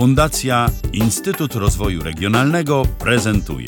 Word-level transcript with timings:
Fundacja 0.00 0.66
Instytut 0.92 1.54
Rozwoju 1.54 2.02
Regionalnego 2.02 2.82
prezentuje 2.98 3.66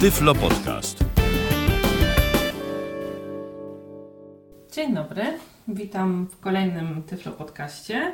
Tyflo 0.00 0.34
Podcast. 0.34 1.04
Dzień 4.72 4.94
dobry, 4.94 5.22
witam 5.68 6.26
w 6.26 6.40
kolejnym 6.40 7.02
Tyflo 7.02 7.32
Podcaście. 7.32 8.12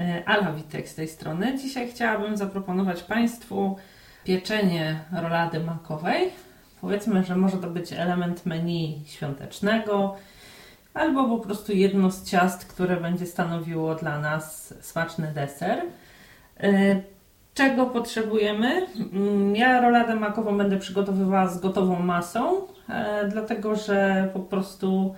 E, 0.00 0.22
Ala 0.26 0.52
Witek 0.52 0.88
z 0.88 0.94
tej 0.94 1.08
strony. 1.08 1.58
Dzisiaj 1.58 1.90
chciałabym 1.90 2.36
zaproponować 2.36 3.02
Państwu 3.02 3.76
pieczenie 4.24 5.04
rolady 5.12 5.60
makowej. 5.60 6.30
Powiedzmy, 6.80 7.24
że 7.24 7.36
może 7.36 7.56
to 7.56 7.70
być 7.70 7.92
element 7.92 8.46
menu 8.46 9.02
świątecznego, 9.06 10.16
albo 10.94 11.38
po 11.38 11.44
prostu 11.44 11.72
jedno 11.72 12.10
z 12.10 12.24
ciast, 12.24 12.64
które 12.64 13.00
będzie 13.00 13.26
stanowiło 13.26 13.94
dla 13.94 14.18
nas 14.18 14.74
smaczny 14.80 15.32
deser. 15.34 15.82
E, 16.62 17.00
czego 17.54 17.86
potrzebujemy? 17.86 18.86
Mm, 19.12 19.56
Ja 19.56 19.80
roladę 19.80 20.16
makową 20.16 20.58
będę 20.58 20.78
przygotowywała 20.78 21.48
z 21.48 21.60
gotową 21.60 21.98
masą, 21.98 22.60
e, 22.88 23.28
dlatego 23.28 23.76
że 23.76 24.28
po 24.32 24.40
prostu 24.40 25.14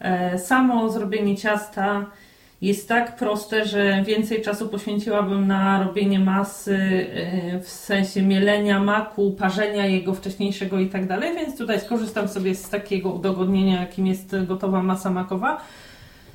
e, 0.00 0.38
samo 0.38 0.88
zrobienie 0.88 1.36
ciasta 1.36 2.06
jest 2.62 2.88
tak 2.88 3.16
proste, 3.16 3.64
że 3.64 4.02
więcej 4.02 4.42
czasu 4.42 4.68
poświęciłabym 4.68 5.46
na 5.46 5.82
robienie 5.82 6.18
masy, 6.18 7.06
w 7.62 7.68
sensie 7.68 8.22
mielenia 8.22 8.80
maku, 8.80 9.30
parzenia 9.32 9.86
jego 9.86 10.14
wcześniejszego 10.14 10.78
i 10.78 10.88
tak 10.88 11.06
dalej, 11.06 11.34
więc 11.36 11.58
tutaj 11.58 11.80
skorzystam 11.80 12.28
sobie 12.28 12.54
z 12.54 12.70
takiego 12.70 13.10
udogodnienia, 13.10 13.80
jakim 13.80 14.06
jest 14.06 14.36
gotowa 14.46 14.82
masa 14.82 15.10
makowa. 15.10 15.60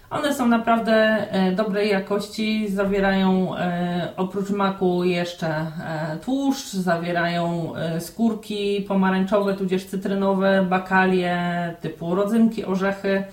One 0.10 0.34
są 0.34 0.48
naprawdę 0.48 0.94
e, 1.32 1.52
dobrej 1.52 1.90
jakości, 1.90 2.68
zawierają 2.70 3.58
e, 3.58 4.14
oprócz 4.18 4.50
maku 4.50 5.04
jeszcze 5.04 5.48
e, 5.48 6.18
tłuszcz, 6.26 6.74
zawierają 6.74 7.74
skórki 8.00 8.86
pomarańczowe, 8.88 9.54
tudzież 9.54 9.86
cytrynowe, 9.86 10.66
bakalie 10.70 11.38
typu 11.82 12.16
rodzynki, 12.16 12.66
orzechy 12.66 13.24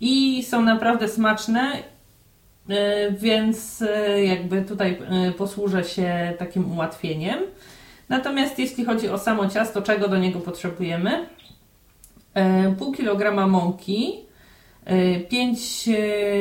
i 0.00 0.42
są 0.42 0.62
naprawdę 0.62 1.08
smaczne, 1.08 1.72
więc 3.10 3.84
jakby 4.24 4.62
tutaj 4.62 4.98
posłużę 5.38 5.84
się 5.84 6.32
takim 6.38 6.72
ułatwieniem. 6.72 7.38
Natomiast 8.08 8.58
jeśli 8.58 8.84
chodzi 8.84 9.08
o 9.08 9.18
samo 9.18 9.48
ciasto, 9.48 9.82
czego 9.82 10.08
do 10.08 10.18
niego 10.18 10.40
potrzebujemy? 10.40 11.26
Pół 12.78 12.92
kilograma 12.92 13.46
mąki, 13.46 14.29
5 15.28 15.88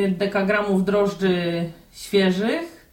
dekagramów 0.10 0.86
drożdży 0.86 1.70
świeżych, 1.92 2.90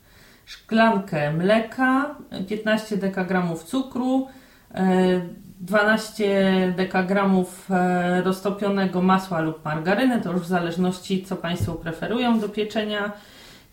szklankę 0.46 1.32
mleka, 1.32 2.14
15 2.48 2.96
dekagramów 2.96 3.64
cukru, 3.64 4.26
e, 4.74 5.20
12 5.60 6.72
dekagramów 6.76 7.70
e, 7.70 8.22
roztopionego 8.22 9.02
masła 9.02 9.40
lub 9.40 9.64
margaryny, 9.64 10.20
to 10.20 10.32
już 10.32 10.42
w 10.42 10.46
zależności 10.46 11.24
co 11.24 11.36
Państwo 11.36 11.72
preferują 11.72 12.40
do 12.40 12.48
pieczenia. 12.48 13.12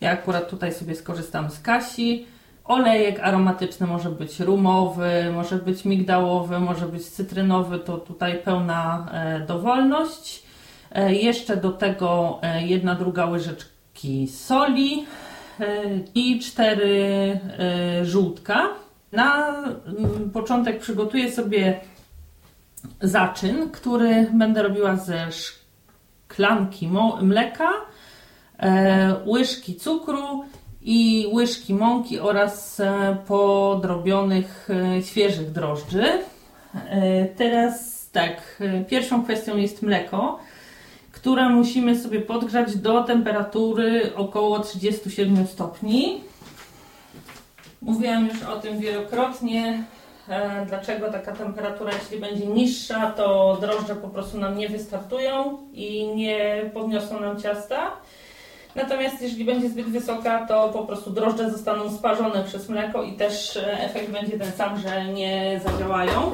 Ja 0.00 0.10
akurat 0.10 0.50
tutaj 0.50 0.72
sobie 0.72 0.94
skorzystam 0.94 1.50
z 1.50 1.60
kasi. 1.60 2.26
Olejek 2.64 3.20
aromatyczny 3.20 3.86
może 3.86 4.10
być 4.10 4.40
rumowy, 4.40 5.10
może 5.34 5.56
być 5.56 5.84
migdałowy, 5.84 6.60
może 6.60 6.86
być 6.86 7.06
cytrynowy, 7.06 7.78
to 7.78 7.98
tutaj 7.98 8.38
pełna 8.44 9.06
e, 9.12 9.40
dowolność. 9.40 10.44
E, 10.94 11.14
Jeszcze 11.14 11.56
do 11.56 11.72
tego 11.72 12.38
e, 12.42 12.66
jedna 12.66 12.94
druga 12.94 13.26
łyżeczki 13.26 14.28
soli 14.28 15.06
e, 15.60 15.64
i 16.14 16.40
cztery 16.40 17.40
żółtka. 18.02 18.68
Na 19.12 19.58
mm, 19.58 20.30
początek 20.30 20.80
przygotuję 20.80 21.32
sobie 21.32 21.80
zaczyn, 23.00 23.70
który 23.70 24.30
będę 24.32 24.62
robiła 24.62 24.96
ze 24.96 25.26
szklanki 25.32 26.90
mleka, 27.22 27.68
łyżki 29.26 29.74
cukru 29.74 30.44
i 30.82 31.26
łyżki 31.32 31.74
mąki 31.74 32.20
oraz 32.20 32.82
podrobionych 33.26 34.68
świeżych 35.02 35.52
drożdży. 35.52 36.04
Teraz 37.36 38.06
tak, 38.10 38.62
pierwszą 38.88 39.24
kwestią 39.24 39.56
jest 39.56 39.82
mleko, 39.82 40.38
które 41.14 41.48
musimy 41.48 42.00
sobie 42.00 42.20
podgrzać 42.20 42.76
do 42.76 43.04
temperatury 43.04 44.12
około 44.16 44.58
37 44.58 45.46
stopni. 45.46 46.20
Mówiłam 47.82 48.26
już 48.26 48.42
o 48.42 48.60
tym 48.60 48.78
wielokrotnie. 48.78 49.84
E, 50.28 50.66
Dlaczego 50.66 51.12
taka 51.12 51.32
temperatura, 51.32 51.92
jeśli 51.92 52.18
będzie 52.20 52.46
niższa, 52.46 53.10
to 53.10 53.58
drożdże 53.60 53.96
po 53.96 54.08
prostu 54.08 54.38
nam 54.38 54.58
nie 54.58 54.68
wystartują 54.68 55.58
i 55.72 56.06
nie 56.06 56.70
podniosą 56.74 57.20
nam 57.20 57.40
ciasta. 57.40 57.92
Natomiast 58.74 59.22
jeżeli 59.22 59.44
będzie 59.44 59.68
zbyt 59.68 59.86
wysoka, 59.86 60.46
to 60.46 60.68
po 60.68 60.84
prostu 60.84 61.10
drożdże 61.10 61.50
zostaną 61.50 61.96
sparzone 61.96 62.44
przez 62.44 62.68
mleko 62.68 63.02
i 63.02 63.12
też 63.12 63.56
e, 63.56 63.80
efekt 63.80 64.10
będzie 64.10 64.38
ten 64.38 64.52
sam, 64.52 64.78
że 64.78 65.04
nie 65.04 65.60
zadziałają. 65.64 66.32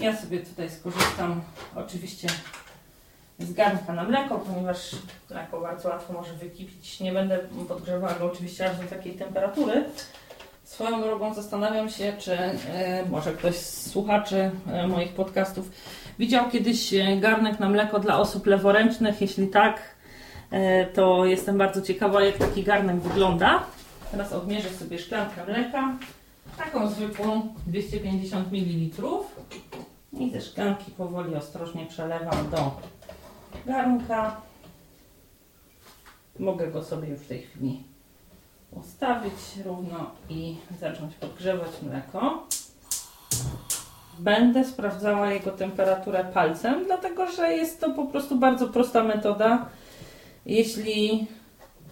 Ja 0.00 0.16
sobie 0.16 0.38
tutaj 0.38 0.70
skorzystam 0.70 1.40
oczywiście 1.76 2.28
z 3.38 3.52
garnka 3.52 3.92
na 3.92 4.04
mleko, 4.04 4.38
ponieważ 4.38 4.90
mleko 5.30 5.60
bardzo 5.60 5.88
łatwo 5.88 6.12
może 6.12 6.32
wykipić. 6.32 7.00
Nie 7.00 7.12
będę 7.12 7.38
podgrzewała 7.68 8.14
go 8.14 8.24
oczywiście 8.24 8.70
aż 8.70 8.76
do 8.76 8.84
takiej 8.84 9.12
temperatury. 9.12 9.84
Swoją 10.64 11.02
drogą 11.02 11.34
zastanawiam 11.34 11.88
się, 11.88 12.12
czy 12.18 12.32
e, 12.32 13.04
może 13.10 13.32
ktoś 13.32 13.56
z 13.56 13.90
słuchaczy 13.90 14.50
e, 14.66 14.86
moich 14.86 15.12
podcastów 15.12 15.70
widział 16.18 16.50
kiedyś 16.50 16.94
e, 16.94 17.16
garnek 17.16 17.60
na 17.60 17.68
mleko 17.68 17.98
dla 17.98 18.18
osób 18.18 18.46
leworęcznych. 18.46 19.20
Jeśli 19.20 19.48
tak, 19.48 19.96
to 20.94 21.24
jestem 21.24 21.58
bardzo 21.58 21.82
ciekawa, 21.82 22.22
jak 22.24 22.38
taki 22.38 22.62
garnek 22.62 22.96
wygląda. 22.96 23.62
Teraz 24.10 24.32
odmierzę 24.32 24.70
sobie 24.70 24.98
szklankę 24.98 25.44
mleka, 25.44 25.96
taką 26.58 26.88
zwykłą 26.88 27.54
250 27.66 28.52
ml. 28.52 29.00
I 30.18 30.30
ze 30.30 30.40
szklanki 30.40 30.90
powoli 30.90 31.34
ostrożnie 31.34 31.86
przelewam 31.86 32.50
do 32.50 32.70
garnka. 33.66 34.40
Mogę 36.38 36.66
go 36.66 36.84
sobie 36.84 37.08
już 37.08 37.20
w 37.20 37.28
tej 37.28 37.42
chwili 37.42 37.82
ustawić 38.70 39.64
równo 39.64 40.10
i 40.30 40.56
zacząć 40.80 41.14
podgrzewać 41.14 41.70
mleko. 41.82 42.46
Będę 44.18 44.64
sprawdzała 44.64 45.32
jego 45.32 45.50
temperaturę 45.50 46.24
palcem, 46.24 46.84
dlatego 46.86 47.30
że 47.30 47.52
jest 47.52 47.80
to 47.80 47.90
po 47.90 48.04
prostu 48.04 48.36
bardzo 48.36 48.68
prosta 48.68 49.02
metoda. 49.02 49.66
Jeśli 50.46 51.26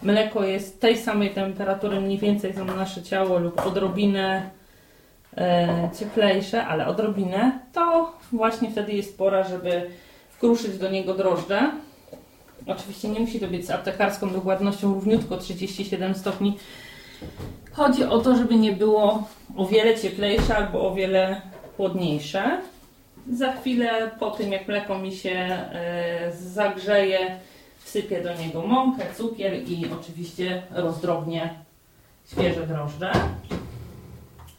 mleko 0.03 0.45
jest 0.45 0.81
tej 0.81 0.99
samej 0.99 1.31
temperatury 1.31 2.01
mniej 2.01 2.19
więcej 2.19 2.55
co 2.55 2.65
nasze 2.65 3.03
ciało 3.03 3.39
lub 3.39 3.67
odrobinę 3.67 4.51
e, 5.37 5.91
cieplejsze, 5.99 6.67
ale 6.67 6.87
odrobinę, 6.87 7.59
to 7.73 8.13
właśnie 8.33 8.71
wtedy 8.71 8.93
jest 8.93 9.19
pora, 9.19 9.45
żeby 9.45 9.91
wkruszyć 10.45 10.79
do 10.79 10.91
niego 10.91 11.15
drożdże. 11.15 11.71
Oczywiście 12.67 13.09
nie 13.09 13.21
musi 13.21 13.41
to 13.41 13.49
być 13.49 13.67
z 13.67 13.71
aptekarską 13.71 14.31
dokładnością 14.31 14.95
równiutko 14.95 15.37
37 15.37 16.15
stopni. 16.15 16.59
Chodzi 17.73 18.05
o 18.05 18.19
to, 18.19 18.37
żeby 18.37 18.55
nie 18.55 18.73
było 18.73 19.29
o 19.57 19.67
wiele 19.67 19.99
cieplejsze 19.99 20.57
albo 20.57 20.89
o 20.89 20.95
wiele 20.95 21.41
chłodniejsze. 21.77 22.61
Za 23.33 23.53
chwilę 23.53 24.11
po 24.19 24.31
tym, 24.31 24.53
jak 24.53 24.69
mleko 24.69 24.99
mi 24.99 25.13
się 25.13 25.31
e, 25.31 26.33
zagrzeje, 26.41 27.39
wsypię 27.79 28.23
do 28.23 28.35
niego 28.35 28.67
mąkę, 28.67 29.05
cukier 29.17 29.69
i 29.69 29.87
oczywiście 30.01 30.63
rozdrobnię 30.71 31.55
świeże 32.33 32.67
drożdże. 32.67 33.13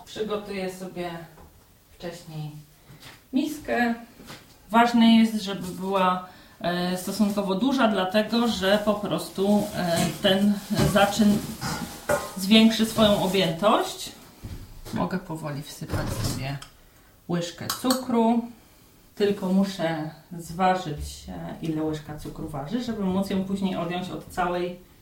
Przygotuję 0.06 0.74
sobie 0.74 1.10
wcześniej 1.92 2.51
miskę. 3.33 3.95
Ważne 4.71 5.15
jest, 5.15 5.44
żeby 5.44 5.67
była 5.67 6.27
e, 6.62 6.97
stosunkowo 6.97 7.56
duża, 7.56 7.88
dlatego 7.88 8.47
że 8.47 8.79
po 8.85 8.94
prostu 8.94 9.63
e, 9.75 9.97
ten 10.21 10.53
zaczyn 10.94 11.38
zwiększy 12.38 12.85
swoją 12.85 13.23
objętość. 13.23 14.12
Mogę 14.94 15.17
powoli 15.17 15.62
wsypać 15.62 16.07
sobie 16.09 16.57
łyżkę 17.29 17.67
cukru. 17.81 18.41
Tylko 19.15 19.50
muszę 19.50 20.09
zważyć, 20.38 21.25
e, 21.29 21.56
ile 21.62 21.83
łyżka 21.83 22.19
cukru 22.19 22.47
waży, 22.47 22.83
żeby 22.83 23.03
móc 23.03 23.29
ją 23.29 23.45
później 23.45 23.75
odjąć 23.75 24.09
od 24.09 24.25
całej 24.25 24.95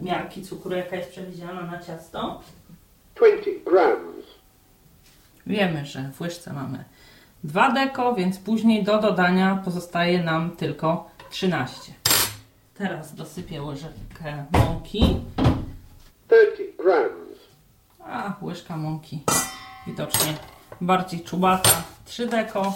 miarki 0.00 0.42
cukru, 0.42 0.76
jaka 0.76 0.96
jest 0.96 1.10
przewidziana 1.10 1.62
na 1.62 1.82
ciasto. 1.82 2.40
20 3.16 3.50
grams. 3.66 4.26
Wiemy, 5.46 5.86
że 5.86 6.10
w 6.14 6.20
łyżce 6.20 6.52
mamy 6.52 6.84
2 7.44 7.70
deko, 7.72 8.14
więc 8.14 8.38
później 8.38 8.84
do 8.84 8.98
dodania 8.98 9.62
pozostaje 9.64 10.22
nam 10.22 10.50
tylko 10.50 11.10
13. 11.30 11.92
Teraz 12.74 13.14
dosypię 13.14 13.62
łyżeczkę 13.62 14.44
mąki. 14.52 15.20
30 16.28 16.62
grams. 16.78 18.42
łyżka 18.42 18.76
mąki 18.76 19.24
widocznie 19.86 20.34
bardziej 20.80 21.20
czubata 21.20 21.82
3 22.04 22.26
deko, 22.26 22.72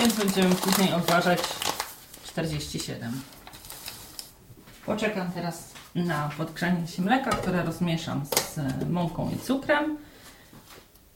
więc 0.00 0.14
będziemy 0.14 0.54
później 0.54 0.92
odważać 0.92 1.38
47. 2.24 3.12
Poczekam 4.86 5.32
teraz 5.32 5.72
na 5.94 6.30
podgrzanie 6.36 6.86
się 6.86 7.02
mleka, 7.02 7.30
które 7.30 7.62
rozmieszam 7.62 8.24
z 8.26 8.58
mąką 8.90 9.30
i 9.30 9.38
cukrem, 9.38 9.96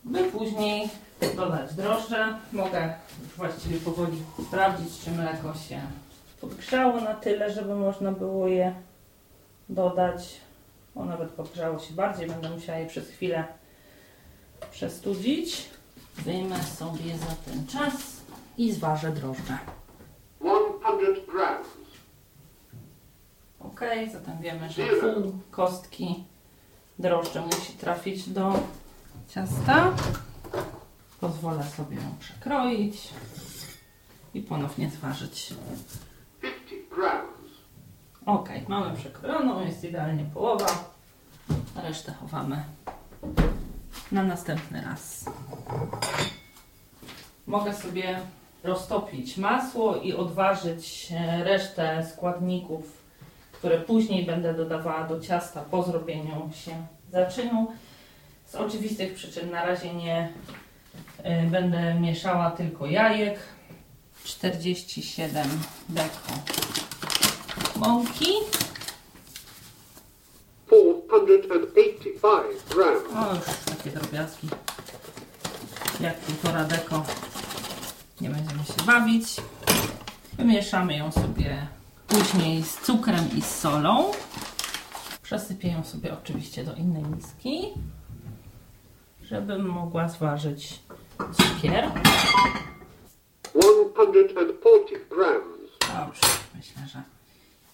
by 0.05 0.25
później 0.25 0.91
dodać 1.37 1.75
drożdże. 1.75 2.39
Mogę 2.53 2.95
już 3.23 3.33
właściwie 3.33 3.81
powoli 3.81 4.23
sprawdzić, 4.49 5.01
czy 5.05 5.11
mleko 5.11 5.55
się 5.55 5.81
podgrzało 6.41 7.01
na 7.01 7.15
tyle, 7.15 7.53
żeby 7.53 7.75
można 7.75 8.13
było 8.13 8.49
je 8.49 8.75
dodać. 9.69 10.41
O, 10.95 11.05
nawet 11.05 11.31
podgrzało 11.31 11.79
się 11.79 11.95
bardziej, 11.95 12.29
będę 12.29 12.51
musiała 12.51 12.79
je 12.79 12.87
przez 12.87 13.09
chwilę 13.09 13.45
przestudzić. 14.71 15.71
Wyjmę 16.17 16.63
sobie 16.63 17.19
za 17.19 17.51
ten 17.51 17.67
czas 17.67 17.93
i 18.59 18.73
zważę 18.73 19.13
drożdże. 19.13 19.59
100 20.41 21.33
grams. 21.33 21.67
Ok, 23.61 23.81
zatem 24.13 24.39
wiemy, 24.41 24.71
że 24.71 24.83
pół 24.87 25.33
kostki 25.51 26.25
drożdże 26.99 27.41
musi 27.41 27.73
trafić 27.73 28.29
do 28.29 28.53
ciasta. 29.29 29.93
Pozwolę 31.27 31.65
sobie 31.65 31.97
ją 31.97 32.17
przekroić 32.21 33.09
i 34.35 34.41
ponownie 34.41 34.91
zważyć. 34.91 35.55
50 36.41 36.95
grams. 36.95 37.51
Ok, 38.27 38.49
mamy 38.69 38.97
przekrojoną, 38.97 39.67
jest 39.67 39.85
idealnie 39.85 40.25
połowa. 40.35 40.67
Resztę 41.83 42.13
chowamy 42.13 42.65
na 44.13 44.23
następny 44.23 44.83
raz. 44.83 45.25
Mogę 47.47 47.75
sobie 47.75 48.21
roztopić 48.65 49.37
masło 49.37 49.97
i 49.97 50.13
odważyć 50.13 51.09
e, 51.13 51.45
resztę 51.45 52.07
składników, 52.13 53.03
które 53.53 53.81
później 53.81 54.27
będę 54.27 54.55
dodawała 54.55 55.05
do 55.05 55.21
ciasta 55.21 55.65
po 55.71 55.83
zrobieniu 55.83 56.51
się 56.55 56.87
zaczynu. 57.13 57.73
Z 58.47 58.55
oczywistych 58.55 59.15
przyczyn 59.15 59.51
na 59.51 59.65
razie 59.65 59.95
nie 59.95 60.33
będę 61.51 61.95
mieszała 61.95 62.51
tylko 62.51 62.87
jajek. 62.87 63.39
47 64.25 65.49
deko 65.89 66.33
mąki. 67.77 68.33
485 70.67 72.57
grams. 72.71 73.03
O, 73.17 73.35
już 73.35 73.77
takie 73.77 73.91
drobiazgi. 73.91 74.49
Jak 76.01 76.17
półtora 76.17 76.65
deko. 76.65 77.05
Nie 78.21 78.31
będziemy 78.31 78.65
się 78.65 78.87
bawić. 78.87 79.37
Wymieszamy 80.33 80.97
ją 80.97 81.13
sobie 81.13 81.67
później 82.09 82.63
z 82.63 82.81
cukrem 82.81 83.29
i 83.39 83.43
z 83.43 83.51
solą. 83.51 84.11
Przesypię 85.23 85.69
ją 85.69 85.85
sobie 85.85 86.13
oczywiście 86.13 86.65
do 86.65 86.75
innej 86.75 87.03
miski, 87.03 87.69
żebym 89.23 89.67
mogła 89.69 90.09
zważyć 90.09 90.81
cukier. 91.37 91.91
140 93.97 94.97
grams. 95.11 95.71
Dobrze, 95.81 96.27
myślę, 96.55 96.83
że 96.93 97.03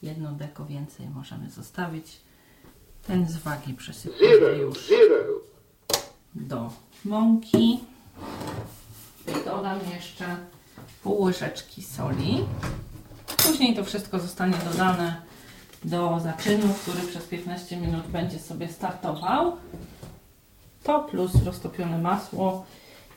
jedno 0.02 0.32
deko 0.32 0.64
więcej 0.64 1.08
możemy 1.08 1.50
zostawić. 1.50 2.20
Ten 3.06 3.28
z 3.28 3.36
wagi 3.36 3.74
przesypię 3.74 4.14
Zero, 4.18 4.48
już 4.48 4.78
do 6.34 6.70
mąki. 7.04 7.80
Dodam 9.44 9.78
jeszcze 9.94 10.36
pół 11.02 11.22
łyżeczki 11.22 11.82
soli. 11.82 12.44
Później 13.36 13.76
to 13.76 13.84
wszystko 13.84 14.18
zostanie 14.18 14.56
dodane 14.72 15.22
do 15.84 16.20
zaczynu, 16.20 16.74
który 16.74 17.06
przez 17.08 17.24
15 17.24 17.76
minut 17.76 18.06
będzie 18.06 18.38
sobie 18.38 18.68
startował. 18.68 19.56
To 20.82 21.00
plus 21.00 21.32
roztopione 21.44 21.98
masło 21.98 22.66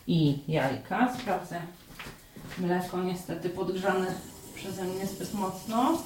i 0.08 0.40
jajka. 0.48 1.18
Sprawdzę 1.20 1.62
mleko 2.58 3.04
niestety 3.04 3.50
podgrzane 3.50 4.16
przeze 4.56 4.84
mnie 4.84 5.08
zbyt 5.08 5.34
mocno, 5.34 6.02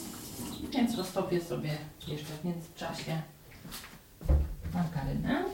więc 0.71 0.95
roztopię 0.95 1.41
sobie 1.41 1.77
jeszcze 2.07 2.33
w 2.33 2.45
międzyczasie 2.45 3.21
margarynę. 4.73 5.45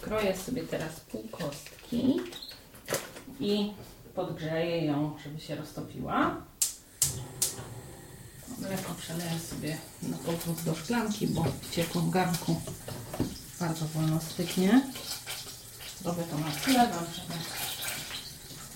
Kroję 0.00 0.36
sobie 0.36 0.62
teraz 0.62 1.00
pół 1.00 1.22
kostki 1.30 2.20
i 3.40 3.72
podgrzeję 4.14 4.84
ją, 4.84 5.16
żeby 5.24 5.40
się 5.40 5.56
roztopiła. 5.56 6.36
Mleko 8.58 8.94
przeleję 8.94 9.38
sobie 9.38 9.78
na 10.02 10.16
powrót 10.16 10.62
do 10.62 10.74
szklanki, 10.74 11.26
bo 11.26 11.44
w 11.62 11.70
ciepłym 11.70 12.10
garnku 12.10 12.60
bardzo 13.60 13.86
wolno 13.86 14.20
styknie. 14.20 14.80
Robię 16.04 16.22
to 16.22 16.38
na 16.38 16.50
chlebem, 16.50 17.04
żeby 17.14 17.34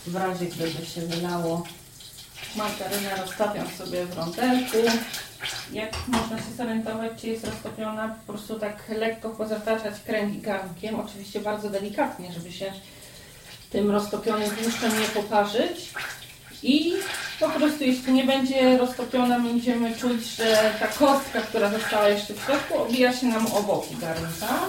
w 0.06 0.16
razie 0.16 0.46
gdyby 0.46 0.86
się 0.86 1.00
wylało 1.00 1.64
margarynę 2.56 3.16
roztapiam 3.16 3.68
sobie 3.78 4.06
w 4.06 4.16
rondelku. 4.16 4.76
Jak 5.72 5.92
można 6.08 6.38
się 6.38 6.52
zorientować, 6.56 7.12
czy 7.20 7.26
jest 7.26 7.44
roztopiona, 7.44 8.16
po 8.26 8.32
prostu 8.32 8.58
tak 8.58 8.88
lekko 8.88 9.28
pozataczać 9.28 9.94
kręgi 10.06 10.40
garnkiem, 10.40 11.00
oczywiście 11.00 11.40
bardzo 11.40 11.70
delikatnie, 11.70 12.32
żeby 12.32 12.52
się 12.52 12.72
tym 13.70 13.90
roztopionym 13.90 14.50
tłuszczem 14.50 15.00
nie 15.00 15.06
poparzyć. 15.06 15.90
I 16.62 16.92
po 17.40 17.48
prostu 17.48 17.84
jeśli 17.84 18.12
nie 18.12 18.24
będzie 18.24 18.78
roztopiona, 18.78 19.40
będziemy 19.40 19.96
czuć, 19.96 20.24
że 20.24 20.74
ta 20.80 20.86
kostka, 20.86 21.40
która 21.40 21.70
została 21.70 22.08
jeszcze 22.08 22.34
w 22.34 22.44
środku, 22.44 22.82
obija 22.82 23.12
się 23.12 23.26
nam 23.26 23.46
o 23.46 23.62
boki 23.62 23.96
garnka. 23.96 24.60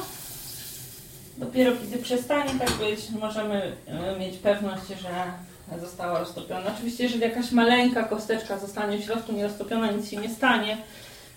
Dopiero 1.42 1.72
kiedy 1.72 1.98
przestanie 2.04 2.52
tak 2.60 2.72
być, 2.72 3.10
możemy 3.20 3.76
e, 3.88 4.20
mieć 4.20 4.38
pewność, 4.38 4.88
że 4.88 5.80
została 5.80 6.20
roztopiona. 6.20 6.74
Oczywiście, 6.76 7.04
jeżeli 7.04 7.22
jakaś 7.22 7.52
maleńka 7.52 8.04
kosteczka 8.04 8.58
zostanie 8.58 8.98
w 8.98 9.04
środku 9.04 9.32
nieroztopiona, 9.32 9.92
nic 9.92 10.10
się 10.10 10.18
nie 10.18 10.30
stanie, 10.30 10.78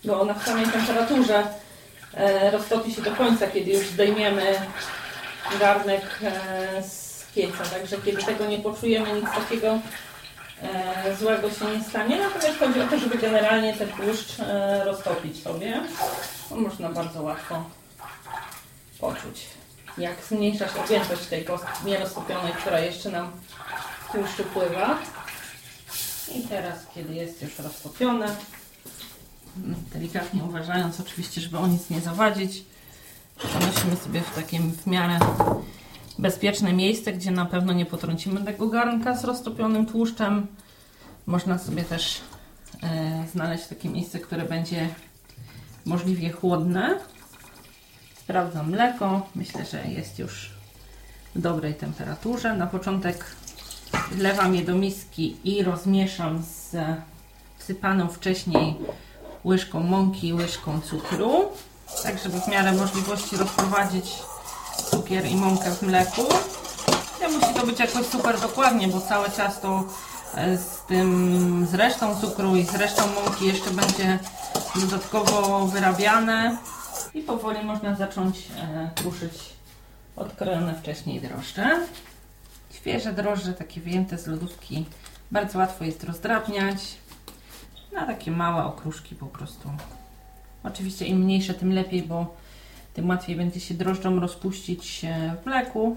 bo 0.05 0.21
ona 0.21 0.35
w 0.35 0.45
samej 0.45 0.67
temperaturze 0.67 1.43
e, 2.15 2.51
roztopi 2.51 2.95
się 2.95 3.03
do 3.03 3.11
końca, 3.11 3.47
kiedy 3.47 3.71
już 3.71 3.89
zdejmiemy 3.89 4.43
garnek 5.61 6.21
e, 6.23 6.83
z 6.83 7.25
pieca. 7.35 7.65
Także 7.65 7.97
kiedy 8.05 8.23
tego 8.23 8.47
nie 8.47 8.59
poczujemy, 8.59 9.13
nic 9.13 9.31
takiego 9.31 9.79
złego 11.19 11.51
się 11.51 11.65
nie 11.79 11.85
stanie. 11.85 12.19
Natomiast 12.19 12.59
chodzi 12.59 12.81
o 12.81 12.87
to, 12.87 12.99
żeby 12.99 13.19
generalnie 13.19 13.75
ten 13.75 13.89
tłuszcz 13.89 14.37
roztopić 14.85 15.43
sobie. 15.43 15.81
Można 16.51 16.89
bardzo 16.89 17.23
łatwo 17.23 17.65
poczuć. 19.01 19.47
Jak 19.99 20.25
zmniejsza 20.29 20.69
się 20.69 20.81
objętość 20.85 21.27
tej 21.27 21.45
kostki 21.45 21.87
nieroztopionej, 21.87 22.53
która 22.53 22.81
jeszcze 22.81 23.11
nam 23.11 23.31
w 24.09 24.13
tłuszczu 24.13 24.45
pływa. 24.45 24.99
I 26.35 26.43
teraz, 26.43 26.87
kiedy 26.95 27.15
jest 27.15 27.43
już 27.43 27.59
roztopione, 27.59 28.37
delikatnie 29.93 30.45
uważając 30.45 31.01
oczywiście, 31.01 31.41
żeby 31.41 31.59
o 31.59 31.67
nic 31.67 31.91
nie 31.91 32.01
zawadzić, 32.01 32.65
przenosimy 33.39 33.97
sobie 33.97 34.21
w 34.21 34.35
takim 34.35 34.73
w 34.73 34.87
miarę 34.87 35.19
bezpieczne 36.19 36.73
miejsce, 36.73 37.13
gdzie 37.13 37.31
na 37.31 37.47
pewno 37.47 37.73
nie 37.73 37.87
potrącimy 37.87 38.45
tego 38.45 38.69
garnka 38.69 39.17
z 39.17 39.25
roztopionym 39.25 39.87
tłuszczem. 39.87 40.47
Można 41.27 41.59
sobie 41.59 41.83
też 41.85 42.21
e, 42.83 43.25
znaleźć 43.33 43.67
takie 43.67 43.89
miejsce, 43.89 44.19
które 44.19 44.45
będzie 44.45 44.89
możliwie 45.85 46.31
chłodne. 46.31 46.99
Sprawdzam 48.25 48.71
mleko. 48.71 49.27
Myślę, 49.35 49.65
że 49.65 49.85
jest 49.87 50.19
już 50.19 50.51
w 51.35 51.41
dobrej 51.41 51.75
temperaturze. 51.75 52.55
Na 52.55 52.67
początek 52.67 53.25
wlewam 54.13 54.55
je 54.55 54.65
do 54.65 54.75
miski 54.75 55.37
i 55.45 55.63
rozmieszam 55.63 56.43
z 56.43 56.77
wsypaną 57.59 58.09
wcześniej 58.09 58.77
łyżką 59.45 59.81
mąki 59.81 60.29
i 60.29 60.33
łyżką 60.35 60.81
cukru, 60.81 61.49
tak 62.03 62.19
żeby 62.19 62.41
w 62.41 62.49
miarę 62.49 62.73
możliwości 62.73 63.37
rozprowadzić 63.37 64.13
cukier 64.91 65.27
i 65.27 65.37
mąkę 65.37 65.71
w 65.71 65.83
mleku. 65.83 66.23
Nie 67.21 67.29
musi 67.29 67.55
to 67.55 67.67
być 67.67 67.81
jakoś 67.81 68.07
super 68.07 68.41
dokładnie, 68.41 68.89
bo 68.89 69.01
całe 69.01 69.31
ciasto 69.31 69.85
e, 70.35 70.59
z 70.59 70.81
tym, 70.89 71.67
z 71.71 71.75
resztą 71.75 72.21
cukru 72.21 72.57
i 72.57 72.65
z 72.65 72.75
resztą 72.75 73.03
mąki 73.07 73.47
jeszcze 73.47 73.71
będzie 73.71 74.19
dodatkowo 74.77 75.67
wyrabiane 75.67 76.59
i 77.15 77.23
powoli 77.23 77.65
można 77.65 77.95
zacząć 77.95 78.37
e, 78.59 78.91
kruszyć 78.95 79.33
odkrojone 80.17 80.75
wcześniej 80.75 81.21
drożdże. 81.21 81.81
Świeże 82.73 83.13
drożdże, 83.13 83.53
takie 83.53 83.81
wyjęte 83.81 84.19
z 84.19 84.27
lodówki, 84.27 84.85
bardzo 85.31 85.59
łatwo 85.59 85.85
jest 85.85 86.05
rozdrabniać 86.05 86.77
na 87.93 88.07
takie 88.07 88.31
małe 88.31 88.65
okruszki 88.65 89.15
po 89.15 89.27
prostu. 89.27 89.71
Oczywiście 90.65 91.07
im 91.07 91.19
mniejsze, 91.19 91.55
tym 91.55 91.73
lepiej, 91.73 92.03
bo 92.03 92.35
tym 92.95 93.09
łatwiej 93.09 93.37
będzie 93.37 93.61
się 93.61 93.75
drożdżom 93.75 94.19
rozpuścić 94.19 95.05
e, 95.05 95.37
w 95.43 95.47
mleku. 95.47 95.97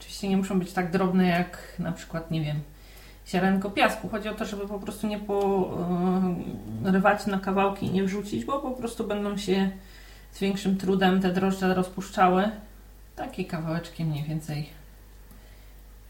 Oczywiście 0.00 0.28
nie 0.28 0.36
muszą 0.36 0.58
być 0.58 0.72
tak 0.72 0.90
drobne 0.90 1.26
jak 1.26 1.58
na 1.78 1.92
przykład, 1.92 2.30
nie 2.30 2.40
wiem, 2.40 2.60
ziarenko 3.28 3.70
piasku. 3.70 4.08
Chodzi 4.08 4.28
o 4.28 4.34
to, 4.34 4.44
żeby 4.44 4.68
po 4.68 4.78
prostu 4.78 5.06
nie 5.06 5.18
porywać 6.82 7.26
na 7.26 7.38
kawałki 7.38 7.86
i 7.86 7.90
nie 7.90 8.04
wrzucić, 8.04 8.44
bo 8.44 8.58
po 8.58 8.70
prostu 8.70 9.06
będą 9.06 9.36
się 9.36 9.70
z 10.36 10.38
większym 10.38 10.76
trudem 10.76 11.20
te 11.20 11.32
drożdże 11.32 11.74
rozpuszczały. 11.74 12.50
Takie 13.16 13.44
kawałeczki 13.44 14.04
mniej 14.04 14.24
więcej 14.24 14.68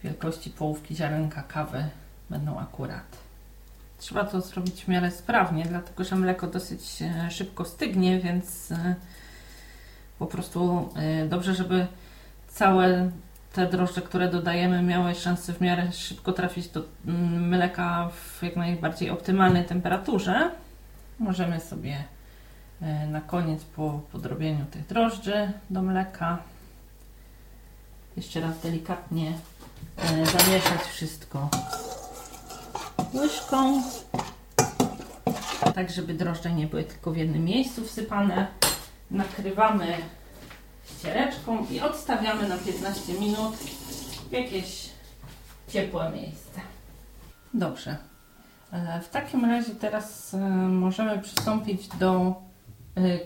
wielkości 0.05 0.51
połówki 0.51 0.97
ziarenka 0.97 1.43
kawy 1.43 1.85
będą 2.31 2.59
akurat. 2.59 3.19
Trzeba 3.99 4.25
to 4.25 4.41
zrobić 4.41 4.85
w 4.85 4.89
miarę 4.89 5.11
sprawnie, 5.11 5.65
dlatego 5.65 6.05
że 6.05 6.17
mleko 6.17 6.47
dosyć 6.47 7.03
e, 7.03 7.31
szybko 7.31 7.65
stygnie, 7.65 8.21
więc 8.21 8.73
e, 8.73 8.95
po 10.19 10.27
prostu 10.27 10.89
e, 10.97 11.27
dobrze, 11.27 11.55
żeby 11.55 11.87
całe 12.49 13.11
te 13.53 13.67
drożdże, 13.67 14.03
które 14.03 14.31
dodajemy, 14.31 14.83
miały 14.83 15.15
szansę 15.15 15.53
w 15.53 15.61
miarę 15.61 15.93
szybko 15.93 16.33
trafić 16.33 16.69
do 16.69 16.85
mm, 17.07 17.49
mleka 17.49 18.11
w 18.11 18.43
jak 18.43 18.57
najbardziej 18.57 19.11
optymalnej 19.11 19.65
temperaturze. 19.65 20.51
Możemy 21.19 21.61
sobie 21.61 22.16
na 23.09 23.21
koniec 23.21 23.65
po 23.65 24.01
podrobieniu 24.13 24.65
tych 24.65 24.87
drożdży 24.87 25.53
do 25.71 25.83
mleka 25.83 26.39
jeszcze 28.17 28.41
raz 28.41 28.61
delikatnie 28.61 29.33
zamieszać 30.25 30.83
wszystko 30.83 31.49
łyżką, 33.15 33.83
tak 35.75 35.91
żeby 35.91 36.15
drożdże 36.15 36.53
nie 36.53 36.67
były 36.67 36.85
tylko 36.85 37.13
w 37.13 37.17
jednym 37.17 37.45
miejscu 37.45 37.85
wsypane. 37.85 38.47
Nakrywamy 39.11 39.97
ściereczką 40.99 41.67
i 41.71 41.81
odstawiamy 41.81 42.49
na 42.49 42.59
15 42.59 43.13
minut 43.13 43.57
w 44.29 44.33
jakieś 44.33 44.89
ciepłe 45.69 46.11
miejsce. 46.11 46.61
Dobrze. 47.55 47.97
E, 48.73 49.01
w 49.01 49.09
takim 49.09 49.45
razie 49.45 49.75
teraz 49.75 50.35
e, 50.35 50.39
możemy 50.69 51.19
przystąpić 51.19 51.89
do 51.89 52.13
e, 52.15 52.46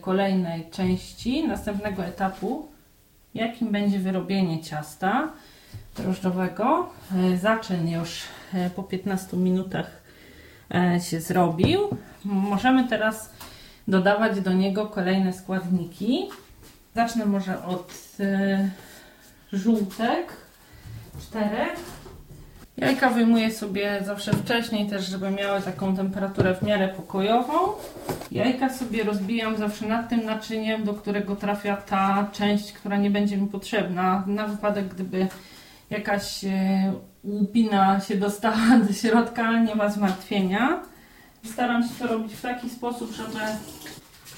kolejnej 0.00 0.70
części, 0.70 1.48
następnego 1.48 2.04
etapu, 2.04 2.68
jakim 3.34 3.72
będzie 3.72 3.98
wyrobienie 3.98 4.62
ciasta 4.62 5.32
drożdżowego. 5.96 6.88
Zaczyn 7.40 7.88
już 7.88 8.22
E, 8.54 8.70
po 8.70 8.82
15 8.82 9.36
minutach 9.36 10.00
się 11.00 11.20
zrobił. 11.20 11.80
Możemy 12.24 12.88
teraz 12.88 13.30
dodawać 13.88 14.40
do 14.40 14.52
niego 14.52 14.86
kolejne 14.86 15.32
składniki. 15.32 16.28
Zacznę 16.94 17.26
może 17.26 17.64
od 17.64 18.16
żółtek, 19.52 20.36
czterech. 21.20 21.78
Jajka 22.76 23.10
wyjmuję 23.10 23.50
sobie 23.50 24.00
zawsze 24.04 24.32
wcześniej 24.32 24.86
też, 24.86 25.06
żeby 25.06 25.30
miały 25.30 25.60
taką 25.62 25.96
temperaturę 25.96 26.54
w 26.54 26.62
miarę 26.62 26.88
pokojową. 26.88 27.54
Jajka 28.30 28.68
sobie 28.68 29.04
rozbijam 29.04 29.56
zawsze 29.56 29.86
nad 29.86 30.08
tym 30.08 30.24
naczyniem, 30.24 30.84
do 30.84 30.94
którego 30.94 31.36
trafia 31.36 31.76
ta 31.76 32.28
część, 32.32 32.72
która 32.72 32.96
nie 32.96 33.10
będzie 33.10 33.36
mi 33.36 33.46
potrzebna. 33.46 34.24
Na 34.26 34.46
wypadek, 34.46 34.88
gdyby 34.88 35.28
jakaś 35.90 36.44
łupina 37.24 38.00
się 38.00 38.16
dostała 38.16 38.78
do 38.88 38.92
środka, 38.92 39.62
nie 39.62 39.74
ma 39.74 39.88
zmartwienia. 39.88 40.82
Staram 41.44 41.82
się 41.82 41.94
to 41.98 42.06
robić 42.06 42.32
w 42.32 42.42
taki 42.42 42.70
sposób, 42.70 43.12
żeby 43.12 43.38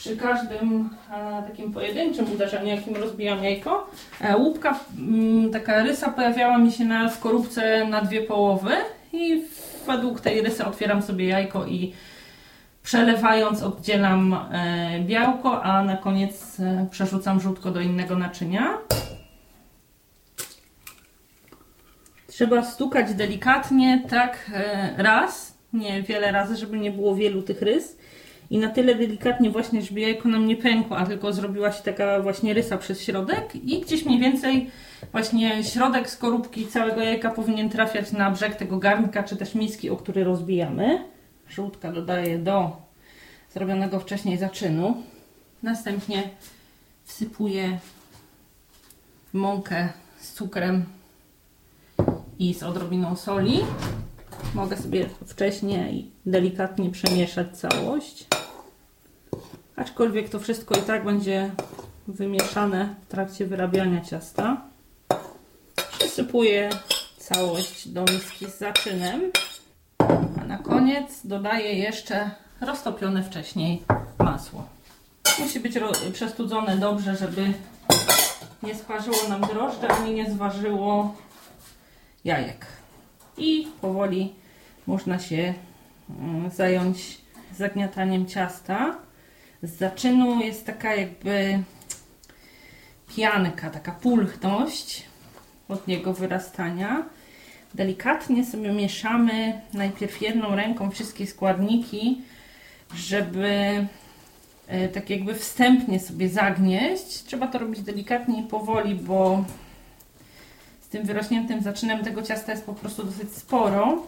przy 0.02 0.16
każdym 0.16 0.90
e, 1.10 1.42
takim 1.42 1.72
pojedynczym 1.72 2.32
uderzeniu, 2.32 2.66
jakim 2.66 2.96
rozbijam 2.96 3.44
jajko, 3.44 3.90
e, 4.20 4.36
łupka, 4.36 4.80
mm, 4.98 5.50
taka 5.50 5.82
rysa 5.82 6.10
pojawiała 6.10 6.58
mi 6.58 6.72
się 6.72 6.84
na 6.84 7.10
skorupce 7.10 7.84
na 7.84 8.02
dwie 8.02 8.22
połowy 8.22 8.70
i 9.12 9.42
według 9.86 10.20
tej 10.20 10.42
rysy 10.42 10.64
otwieram 10.64 11.02
sobie 11.02 11.26
jajko 11.28 11.66
i 11.66 11.92
przelewając 12.82 13.62
oddzielam 13.62 14.34
e, 14.52 15.00
białko, 15.00 15.62
a 15.62 15.84
na 15.84 15.96
koniec 15.96 16.56
przerzucam 16.90 17.40
żółtko 17.40 17.70
do 17.70 17.80
innego 17.80 18.18
naczynia. 18.18 18.78
Trzeba 22.26 22.64
stukać 22.64 23.14
delikatnie, 23.14 24.02
tak 24.08 24.50
raz, 24.96 25.58
nie 25.72 26.02
wiele 26.02 26.32
razy, 26.32 26.56
żeby 26.56 26.78
nie 26.78 26.90
było 26.90 27.14
wielu 27.14 27.42
tych 27.42 27.62
rys. 27.62 27.96
I 28.52 28.58
na 28.58 28.68
tyle 28.68 28.94
delikatnie 28.94 29.50
właśnie, 29.50 29.82
żeby 29.82 30.00
jajko 30.00 30.28
nam 30.28 30.46
nie 30.46 30.56
pękło, 30.56 30.98
a 30.98 31.06
tylko 31.06 31.32
zrobiła 31.32 31.72
się 31.72 31.82
taka 31.82 32.20
właśnie 32.20 32.54
rysa 32.54 32.78
przez 32.78 33.02
środek 33.02 33.56
i 33.56 33.80
gdzieś 33.80 34.04
mniej 34.04 34.20
więcej 34.20 34.70
właśnie 35.12 35.64
środek 35.64 36.10
skorupki 36.10 36.66
całego 36.66 37.00
jajka 37.00 37.30
powinien 37.30 37.70
trafiać 37.70 38.12
na 38.12 38.30
brzeg 38.30 38.54
tego 38.54 38.78
garnka, 38.78 39.22
czy 39.22 39.36
też 39.36 39.54
miski, 39.54 39.90
o 39.90 39.96
który 39.96 40.24
rozbijamy. 40.24 41.04
Żółtka 41.48 41.92
dodaję 41.92 42.38
do 42.38 42.76
zrobionego 43.52 44.00
wcześniej 44.00 44.38
zaczynu. 44.38 45.02
Następnie 45.62 46.22
wsypuję 47.04 47.78
mąkę 49.32 49.88
z 50.20 50.32
cukrem 50.32 50.84
i 52.38 52.54
z 52.54 52.62
odrobiną 52.62 53.16
soli. 53.16 53.60
Mogę 54.54 54.76
sobie 54.76 55.06
wcześniej 55.26 56.10
delikatnie 56.26 56.90
przemieszać 56.90 57.58
całość. 57.58 58.26
Aczkolwiek 59.82 60.28
to 60.28 60.40
wszystko 60.40 60.74
i 60.74 60.82
tak 60.82 61.04
będzie 61.04 61.50
wymieszane 62.08 62.94
w 63.02 63.06
trakcie 63.06 63.46
wyrabiania 63.46 64.00
ciasta. 64.00 64.60
Przysypuję 65.98 66.70
całość 67.18 67.88
do 67.88 68.04
miski 68.04 68.46
z 68.46 68.58
zaczynem. 68.58 69.20
A 70.40 70.44
na 70.44 70.58
koniec 70.58 71.26
dodaję 71.26 71.74
jeszcze 71.74 72.30
roztopione 72.60 73.22
wcześniej 73.22 73.82
masło. 74.18 74.64
Musi 75.38 75.60
być 75.60 75.74
przestudzone 76.12 76.76
dobrze, 76.76 77.16
żeby 77.16 77.52
nie 78.62 78.74
sparzyło 78.74 79.28
nam 79.28 79.40
drożdże, 79.40 79.88
ani 79.88 80.14
nie 80.14 80.30
zważyło 80.30 81.14
jajek. 82.24 82.66
I 83.36 83.68
powoli 83.80 84.34
można 84.86 85.18
się 85.18 85.54
mm, 86.10 86.50
zająć 86.50 87.18
zagniataniem 87.56 88.26
ciasta. 88.26 88.96
Z 89.62 89.78
zaczynu 89.78 90.40
jest 90.40 90.66
taka 90.66 90.94
jakby 90.94 91.62
pianka, 93.16 93.70
taka 93.70 93.92
pulchność 93.92 95.02
od 95.68 95.88
niego 95.88 96.14
wyrastania. 96.14 97.04
Delikatnie 97.74 98.44
sobie 98.44 98.72
mieszamy 98.72 99.60
najpierw 99.74 100.22
jedną 100.22 100.56
ręką 100.56 100.90
wszystkie 100.90 101.26
składniki, 101.26 102.20
żeby 102.94 103.86
e, 104.66 104.88
tak 104.88 105.10
jakby 105.10 105.34
wstępnie 105.34 106.00
sobie 106.00 106.28
zagnieść. 106.28 107.24
Trzeba 107.24 107.46
to 107.46 107.58
robić 107.58 107.80
delikatnie 107.80 108.40
i 108.40 108.48
powoli, 108.48 108.94
bo 108.94 109.44
tym 110.92 111.06
wyrośniętym 111.06 111.62
zaczynem 111.62 112.04
tego 112.04 112.22
ciasta 112.22 112.52
jest 112.52 112.64
po 112.64 112.74
prostu 112.74 113.04
dosyć 113.04 113.32
sporo, 113.32 114.06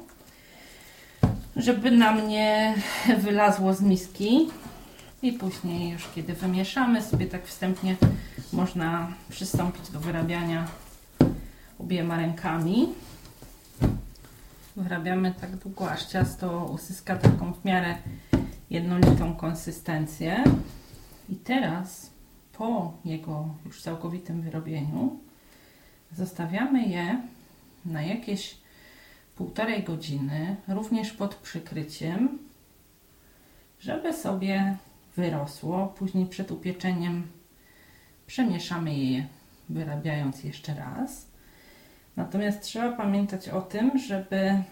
żeby 1.57 1.91
nam 1.91 2.29
nie 2.29 2.75
wylazło 3.19 3.75
z 3.75 3.81
miski. 3.81 4.49
I 5.25 5.33
później 5.33 5.91
już 5.91 6.09
kiedy 6.15 6.35
wymieszamy 6.35 7.03
sobie 7.03 7.27
tak 7.27 7.47
wstępnie 7.47 7.97
można 8.53 9.13
przystąpić 9.29 9.91
do 9.91 10.01
wyrabiania 10.01 10.69
obiema 11.79 12.17
rękami. 12.17 12.89
Wyrabiamy 14.77 15.35
tak 15.41 15.57
długo, 15.57 15.91
aż 15.91 16.07
ciasto 16.07 16.65
uzyska 16.65 17.17
taką 17.17 17.53
w 17.53 17.65
miarę 17.65 17.95
jednolitą 18.71 19.37
konsystencję. 19.37 20.45
I 21.29 21.37
teraz 21.37 22.11
po 22.53 22.93
jego 23.05 23.49
już 23.67 23.83
całkowitym 23.83 24.43
wyrobieniu 24.43 25.19
Zostawiamy 26.13 26.87
je 26.87 27.23
na 27.85 28.03
jakieś 28.03 28.57
półtorej 29.37 29.83
godziny, 29.83 30.57
również 30.69 31.13
pod 31.13 31.35
przykryciem, 31.35 32.39
żeby 33.81 34.13
sobie 34.13 34.77
wyrosło. 35.17 35.87
Później 35.87 36.27
przed 36.27 36.51
upieczeniem 36.51 37.27
przemieszamy 38.27 38.95
je, 38.95 39.27
wyrabiając 39.69 40.45
jeszcze 40.45 40.75
raz. 40.75 41.27
Natomiast 42.17 42.63
trzeba 42.63 42.97
pamiętać 42.97 43.49
o 43.49 43.63
tym, 43.63 43.99
żeby 43.99 44.63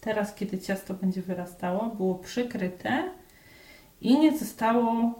teraz, 0.00 0.34
kiedy 0.34 0.58
ciasto 0.58 0.94
będzie 0.94 1.22
wyrastało, 1.22 1.86
było 1.86 2.14
przykryte 2.14 3.10
i 4.00 4.18
nie 4.18 4.38
zostało 4.38 5.14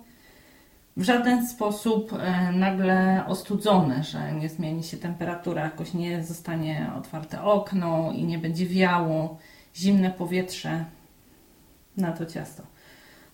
w 0.97 1.02
żaden 1.02 1.47
sposób 1.47 2.12
e, 2.12 2.52
nagle 2.52 3.25
ostudzone, 3.26 4.04
że 4.04 4.33
nie 4.33 4.49
zmieni 4.49 4.83
się 4.83 4.97
temperatura, 4.97 5.62
jakoś 5.62 5.95
nie 5.95 6.25
zostanie 6.25 6.90
otwarte 6.99 7.42
okno 7.42 8.12
i 8.12 8.25
nie 8.25 8.38
będzie 8.38 8.66
wiało 8.66 9.38
zimne 9.76 10.11
powietrze 10.11 10.85
na 11.97 12.12
to 12.12 12.26
ciasto. 12.26 12.62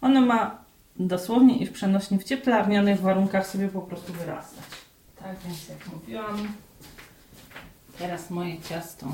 Ono 0.00 0.20
ma 0.20 0.67
dosłownie 0.98 1.56
i 1.56 1.66
w 1.66 1.72
przenośni 1.72 2.18
w 2.18 2.24
cieplarnianych 2.24 3.00
warunkach 3.00 3.46
sobie 3.46 3.68
po 3.68 3.80
prostu 3.80 4.12
wyrastać. 4.12 4.64
Tak 5.22 5.36
więc 5.44 5.68
jak 5.68 5.86
mówiłam, 5.86 6.52
teraz 7.98 8.30
moje 8.30 8.62
ciasto 8.62 9.06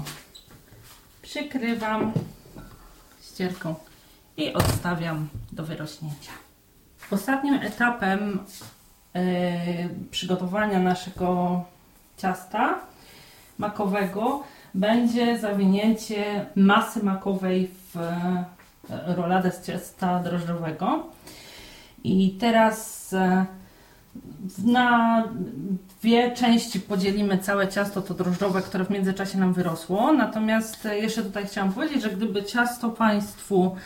przykrywam 1.22 2.12
ścierką 3.22 3.74
i 4.36 4.52
odstawiam 4.52 5.28
do 5.52 5.64
wyrośnięcia. 5.64 6.32
Ostatnim 7.10 7.54
etapem 7.54 8.38
yy, 9.14 9.20
przygotowania 10.10 10.78
naszego 10.78 11.62
ciasta 12.16 12.78
makowego 13.58 14.42
będzie 14.74 15.38
zawinięcie 15.38 16.46
masy 16.56 17.02
makowej 17.02 17.70
w 17.94 17.98
roladę 18.88 19.52
z 19.52 19.66
ciasta 19.66 20.18
drożdżowego. 20.18 21.06
I 22.04 22.36
teraz 22.40 23.12
e, 23.12 23.46
na 24.64 25.24
dwie 26.00 26.32
części 26.32 26.80
podzielimy 26.80 27.38
całe 27.38 27.68
ciasto 27.68 28.02
to 28.02 28.14
drożdżowe, 28.14 28.62
które 28.62 28.84
w 28.84 28.90
międzyczasie 28.90 29.38
nam 29.38 29.52
wyrosło. 29.52 30.12
Natomiast 30.12 30.84
jeszcze 30.84 31.22
tutaj 31.22 31.46
chciałam 31.46 31.72
powiedzieć, 31.72 32.02
że 32.02 32.10
gdyby 32.10 32.42
ciasto 32.42 32.90
Państwu 32.90 33.76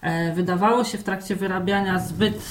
e, 0.00 0.34
wydawało 0.34 0.84
się 0.84 0.98
w 0.98 1.04
trakcie 1.04 1.36
wyrabiania 1.36 1.98
zbyt 1.98 2.42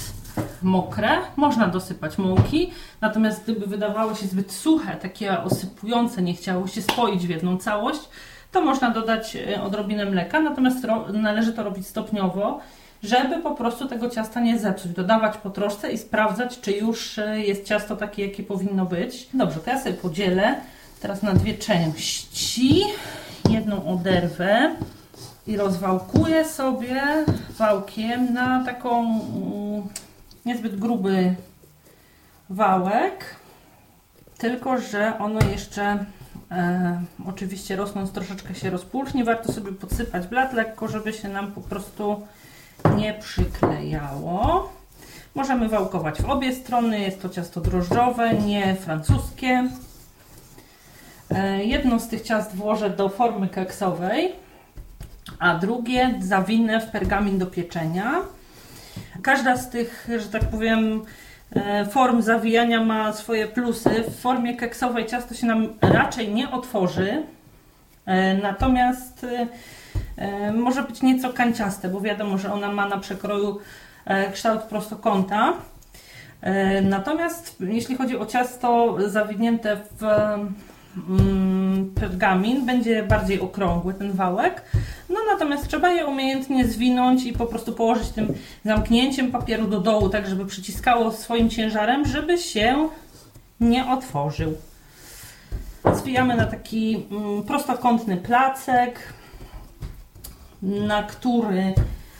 mokre, 0.61 1.09
można 1.35 1.67
dosypać 1.67 2.17
mąki, 2.17 2.71
natomiast 3.01 3.43
gdyby 3.43 3.67
wydawało 3.67 4.15
się 4.15 4.27
zbyt 4.27 4.51
suche, 4.51 4.95
takie 4.95 5.43
osypujące, 5.43 6.21
nie 6.21 6.33
chciało 6.33 6.67
się 6.67 6.81
spoić 6.81 7.27
w 7.27 7.29
jedną 7.29 7.57
całość, 7.57 8.09
to 8.51 8.61
można 8.61 8.89
dodać 8.89 9.35
e, 9.35 9.63
odrobinę 9.63 10.05
mleka, 10.05 10.39
natomiast 10.39 10.87
należy 11.13 11.53
to 11.53 11.63
robić 11.63 11.87
stopniowo, 11.87 12.59
żeby 13.05 13.41
po 13.41 13.55
prostu 13.55 13.87
tego 13.87 14.09
ciasta 14.09 14.39
nie 14.39 14.59
zepsuć. 14.59 14.91
Dodawać 14.91 15.37
po 15.37 15.49
troszce 15.49 15.91
i 15.91 15.97
sprawdzać, 15.97 16.59
czy 16.59 16.71
już 16.71 17.19
e, 17.19 17.39
jest 17.39 17.65
ciasto 17.65 17.95
takie, 17.95 18.27
jakie 18.27 18.43
powinno 18.43 18.85
być. 18.85 19.29
Dobrze, 19.33 19.59
to 19.59 19.69
ja 19.69 19.79
sobie 19.79 19.95
podzielę 19.95 20.55
teraz 21.01 21.23
na 21.23 21.33
dwie 21.33 21.57
części. 21.57 22.83
Jedną 23.49 23.87
oderwę 23.87 24.75
i 25.47 25.57
rozwałkuję 25.57 26.45
sobie 26.45 27.01
wałkiem 27.57 28.33
na 28.33 28.63
taką 28.65 29.01
mm, 29.01 29.83
niezbyt 30.45 30.79
gruby 30.79 31.35
wałek, 32.49 33.35
tylko 34.37 34.77
że 34.77 35.19
ono 35.19 35.39
jeszcze 35.51 36.05
e, 36.51 37.01
oczywiście 37.27 37.75
rosnąc 37.75 38.11
troszeczkę 38.11 38.55
się 38.55 38.69
rozpłucznie. 38.69 39.23
Warto 39.23 39.53
sobie 39.53 39.71
podsypać 39.71 40.27
blat 40.27 40.53
lekko, 40.53 40.87
żeby 40.87 41.13
się 41.13 41.29
nam 41.29 41.51
po 41.51 41.61
prostu 41.61 42.27
nie 42.95 43.13
przyklejało. 43.13 44.69
Możemy 45.35 45.69
wałkować 45.69 46.21
w 46.21 46.29
obie 46.29 46.55
strony. 46.55 46.99
Jest 46.99 47.21
to 47.21 47.29
ciasto 47.29 47.61
drożdżowe, 47.61 48.33
nie 48.33 48.75
francuskie. 48.75 49.69
E, 51.31 51.63
jedno 51.65 51.99
z 51.99 52.07
tych 52.07 52.21
ciast 52.21 52.55
włożę 52.55 52.89
do 52.89 53.09
formy 53.09 53.49
keksowej, 53.49 54.31
a 55.39 55.55
drugie 55.55 56.19
zawinę 56.21 56.81
w 56.81 56.91
pergamin 56.91 57.39
do 57.39 57.45
pieczenia. 57.45 58.13
Każda 59.21 59.57
z 59.57 59.69
tych, 59.69 60.07
że 60.17 60.29
tak 60.29 60.43
powiem, 60.45 61.01
e, 61.55 61.85
form 61.85 62.21
zawijania 62.21 62.83
ma 62.83 63.13
swoje 63.13 63.47
plusy. 63.47 64.03
W 64.07 64.19
formie 64.21 64.55
keksowej 64.55 65.05
ciasto 65.05 65.35
się 65.35 65.47
nam 65.47 65.67
raczej 65.81 66.33
nie 66.33 66.51
otworzy, 66.51 67.23
e, 68.05 68.33
natomiast 68.33 69.25
może 70.53 70.83
być 70.83 71.01
nieco 71.01 71.33
kanciaste, 71.33 71.89
bo 71.89 72.01
wiadomo, 72.01 72.37
że 72.37 72.53
ona 72.53 72.71
ma 72.71 72.89
na 72.89 72.97
przekroju 72.97 73.59
kształt 74.33 74.61
prostokąta. 74.61 75.53
Natomiast 76.81 77.55
jeśli 77.59 77.95
chodzi 77.95 78.17
o 78.17 78.25
ciasto 78.25 78.97
zawinięte 79.07 79.77
w 79.99 80.03
mm, 81.09 81.91
pergamin, 81.95 82.65
będzie 82.65 83.03
bardziej 83.03 83.39
okrągły 83.39 83.93
ten 83.93 84.11
wałek. 84.11 84.61
No 85.09 85.15
natomiast 85.33 85.67
trzeba 85.67 85.89
je 85.89 86.05
umiejętnie 86.05 86.67
zwinąć 86.67 87.25
i 87.25 87.33
po 87.33 87.45
prostu 87.45 87.73
położyć 87.73 88.09
tym 88.09 88.33
zamknięciem 88.65 89.31
papieru 89.31 89.67
do 89.67 89.79
dołu, 89.79 90.09
tak 90.09 90.27
żeby 90.27 90.45
przyciskało 90.45 91.11
swoim 91.11 91.49
ciężarem, 91.49 92.05
żeby 92.05 92.37
się 92.37 92.89
nie 93.59 93.87
otworzył. 93.87 94.53
Zwijamy 95.93 96.35
na 96.35 96.45
taki 96.45 97.05
mm, 97.11 97.43
prostokątny 97.43 98.17
placek, 98.17 98.99
na 100.65 101.03
który 101.03 101.73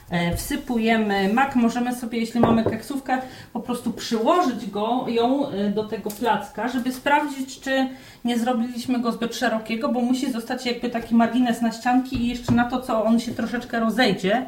e, 0.10 0.36
wsypujemy 0.36 1.34
mak. 1.34 1.56
Możemy 1.56 1.96
sobie, 1.96 2.20
jeśli 2.20 2.40
mamy 2.40 2.64
keksówkę, 2.64 3.22
po 3.54 3.60
prostu 3.60 3.94
przyłożyć 3.94 4.70
go, 4.70 5.06
ją 5.08 5.50
e, 5.50 5.70
do 5.70 5.84
tego 5.84 6.10
placka, 6.12 6.68
żeby 6.68 6.92
sprawdzić, 6.92 7.60
czy 7.60 7.88
nie 8.26 8.40
zrobiliśmy 8.40 9.00
go 9.00 9.12
zbyt 9.12 9.36
szerokiego, 9.36 9.90
bo 9.90 10.02
musi 10.02 10.32
zostać 10.32 10.66
jakby 10.66 10.90
taki 10.90 11.16
margines 11.16 11.62
na 11.62 11.72
ścianki 11.72 12.22
i 12.22 12.28
jeszcze 12.28 12.52
na 12.52 12.70
to, 12.70 12.82
co 12.82 13.04
on 13.04 13.20
się 13.20 13.32
troszeczkę 13.32 13.80
rozejdzie. 13.80 14.46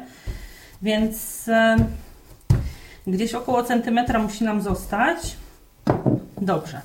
Więc 0.82 1.48
e, 1.48 1.76
gdzieś 3.06 3.34
około 3.34 3.62
centymetra 3.62 4.18
musi 4.18 4.44
nam 4.44 4.62
zostać. 4.62 5.36
Dobrze. 6.40 6.80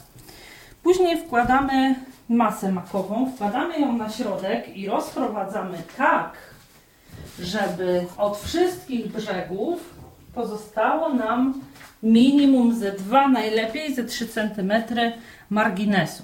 Później 0.83 1.17
wkładamy 1.17 1.95
masę 2.29 2.71
makową, 2.71 3.31
wkładamy 3.35 3.79
ją 3.79 3.97
na 3.97 4.09
środek 4.09 4.77
i 4.77 4.87
rozprowadzamy 4.87 5.77
tak, 5.97 6.52
żeby 7.39 8.05
od 8.17 8.37
wszystkich 8.37 9.11
brzegów 9.11 9.93
pozostało 10.33 11.13
nam 11.13 11.61
minimum 12.03 12.75
ze 12.75 12.91
2, 12.91 13.27
najlepiej 13.27 13.95
ze 13.95 14.03
3 14.03 14.27
cm 14.27 14.73
marginesu. 15.49 16.23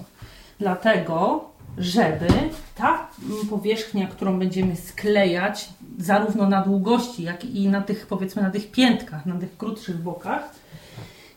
Dlatego, 0.59 1.49
żeby 1.77 2.27
ta 2.75 3.07
powierzchnia, 3.49 4.07
którą 4.07 4.39
będziemy 4.39 4.75
sklejać, 4.75 5.69
zarówno 5.97 6.49
na 6.49 6.61
długości, 6.61 7.23
jak 7.23 7.45
i 7.45 7.67
na 7.67 7.81
tych, 7.81 8.07
powiedzmy, 8.07 8.41
na 8.41 8.49
tych 8.49 8.71
piętkach, 8.71 9.25
na 9.25 9.35
tych 9.35 9.57
krótszych 9.57 9.97
bokach, 9.97 10.49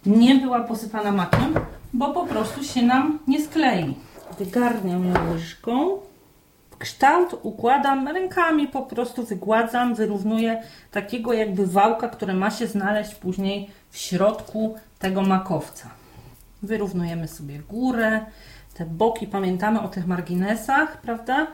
nie 0.06 0.34
była 0.34 0.60
posypana 0.60 1.12
makiem, 1.12 1.54
bo 1.92 2.12
po 2.12 2.26
prostu 2.26 2.64
się 2.64 2.82
nam 2.82 3.18
nie 3.28 3.44
sklei. 3.44 3.94
Wygarniam 4.38 5.30
łyżką. 5.32 5.98
Kształt 6.82 7.40
układam 7.42 8.08
rękami, 8.08 8.68
po 8.68 8.82
prostu 8.82 9.24
wygładzam, 9.24 9.94
wyrównuję 9.94 10.62
takiego 10.90 11.32
jakby 11.32 11.66
wałka, 11.66 12.08
które 12.08 12.34
ma 12.34 12.50
się 12.50 12.66
znaleźć 12.66 13.14
później 13.14 13.70
w 13.90 13.96
środku 13.96 14.74
tego 14.98 15.22
makowca. 15.22 15.90
Wyrównujemy 16.62 17.28
sobie 17.28 17.58
górę, 17.58 18.20
te 18.74 18.86
boki, 18.86 19.26
pamiętamy 19.26 19.80
o 19.80 19.88
tych 19.88 20.06
marginesach, 20.06 21.00
prawda? 21.00 21.46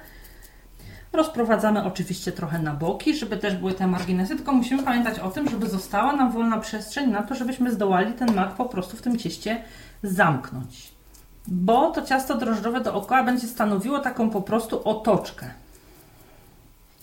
Rozprowadzamy 1.13 1.85
oczywiście 1.85 2.33
trochę 2.33 2.59
na 2.59 2.75
boki, 2.75 3.17
żeby 3.17 3.37
też 3.37 3.57
były 3.57 3.75
te 3.75 3.87
marginesy, 3.87 4.37
tylko 4.37 4.53
musimy 4.53 4.83
pamiętać 4.83 5.19
o 5.19 5.31
tym, 5.31 5.49
żeby 5.49 5.69
została 5.69 6.13
nam 6.13 6.33
wolna 6.33 6.59
przestrzeń 6.59 7.11
na 7.11 7.23
to, 7.23 7.35
żebyśmy 7.35 7.73
zdołali 7.73 8.13
ten 8.13 8.35
mak 8.35 8.55
po 8.55 8.65
prostu 8.65 8.97
w 8.97 9.03
tym 9.03 9.19
cieście 9.19 9.63
zamknąć. 10.03 10.98
Bo 11.51 11.91
to 11.91 12.03
ciasto 12.03 12.35
drożdżowe 12.35 12.81
dookoła 12.81 13.23
będzie 13.23 13.47
stanowiło 13.47 13.99
taką 13.99 14.31
po 14.31 14.43
prostu 14.43 14.89
otoczkę. 14.89 15.51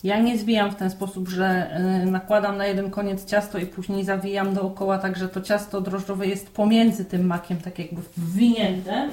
Ja 0.03 0.19
nie 0.19 0.38
zwijam 0.38 0.71
w 0.71 0.75
ten 0.75 0.89
sposób, 0.89 1.29
że 1.29 1.77
y, 2.03 2.05
nakładam 2.05 2.58
na 2.58 2.65
jeden 2.65 2.91
koniec 2.91 3.25
ciasto 3.25 3.58
i 3.58 3.65
później 3.65 4.05
zawijam 4.05 4.53
dookoła, 4.53 4.97
tak 4.97 5.17
że 5.17 5.29
to 5.29 5.41
ciasto 5.41 5.81
drożdżowe 5.81 6.27
jest 6.27 6.49
pomiędzy 6.49 7.05
tym 7.05 7.25
makiem, 7.27 7.58
tak 7.58 7.79
jakby 7.79 8.01
wwinięte 8.17 9.10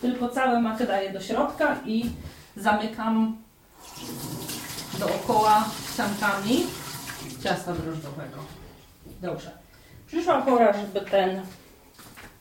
tylko 0.00 0.28
całe 0.28 0.60
makę 0.60 0.86
daję 0.86 1.12
do 1.12 1.20
środka 1.20 1.76
i 1.84 2.10
zamykam 2.56 3.36
dookoła 4.98 5.64
ściankami 5.92 6.66
ciasta 7.42 7.72
drożdżowego. 7.72 8.38
Dobrze. 9.22 9.50
Przyszła 10.06 10.42
pora, 10.42 10.72
żeby 10.72 11.00
ten 11.10 11.40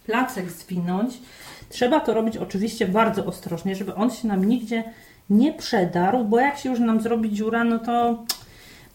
placek 0.05 0.51
zwinąć. 0.51 1.13
Trzeba 1.71 1.99
to 1.99 2.13
robić 2.13 2.38
oczywiście 2.38 2.88
bardzo 2.88 3.25
ostrożnie, 3.25 3.75
żeby 3.75 3.95
on 3.95 4.12
się 4.12 4.27
nam 4.27 4.45
nigdzie 4.45 4.84
nie 5.29 5.53
przedarł, 5.53 6.25
bo 6.25 6.39
jak 6.39 6.57
się 6.57 6.69
już 6.69 6.79
nam 6.79 7.01
zrobi 7.01 7.31
dziura, 7.31 7.63
no 7.63 7.79
to 7.79 8.23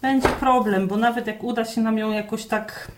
będzie 0.03 0.29
problem, 0.29 0.89
bo 0.89 0.97
nawet 0.97 1.27
jak 1.27 1.45
uda 1.45 1.65
się 1.65 1.81
nam 1.81 1.99
ją 1.99 2.13
jakoś 2.13 2.47
tak 2.47 2.91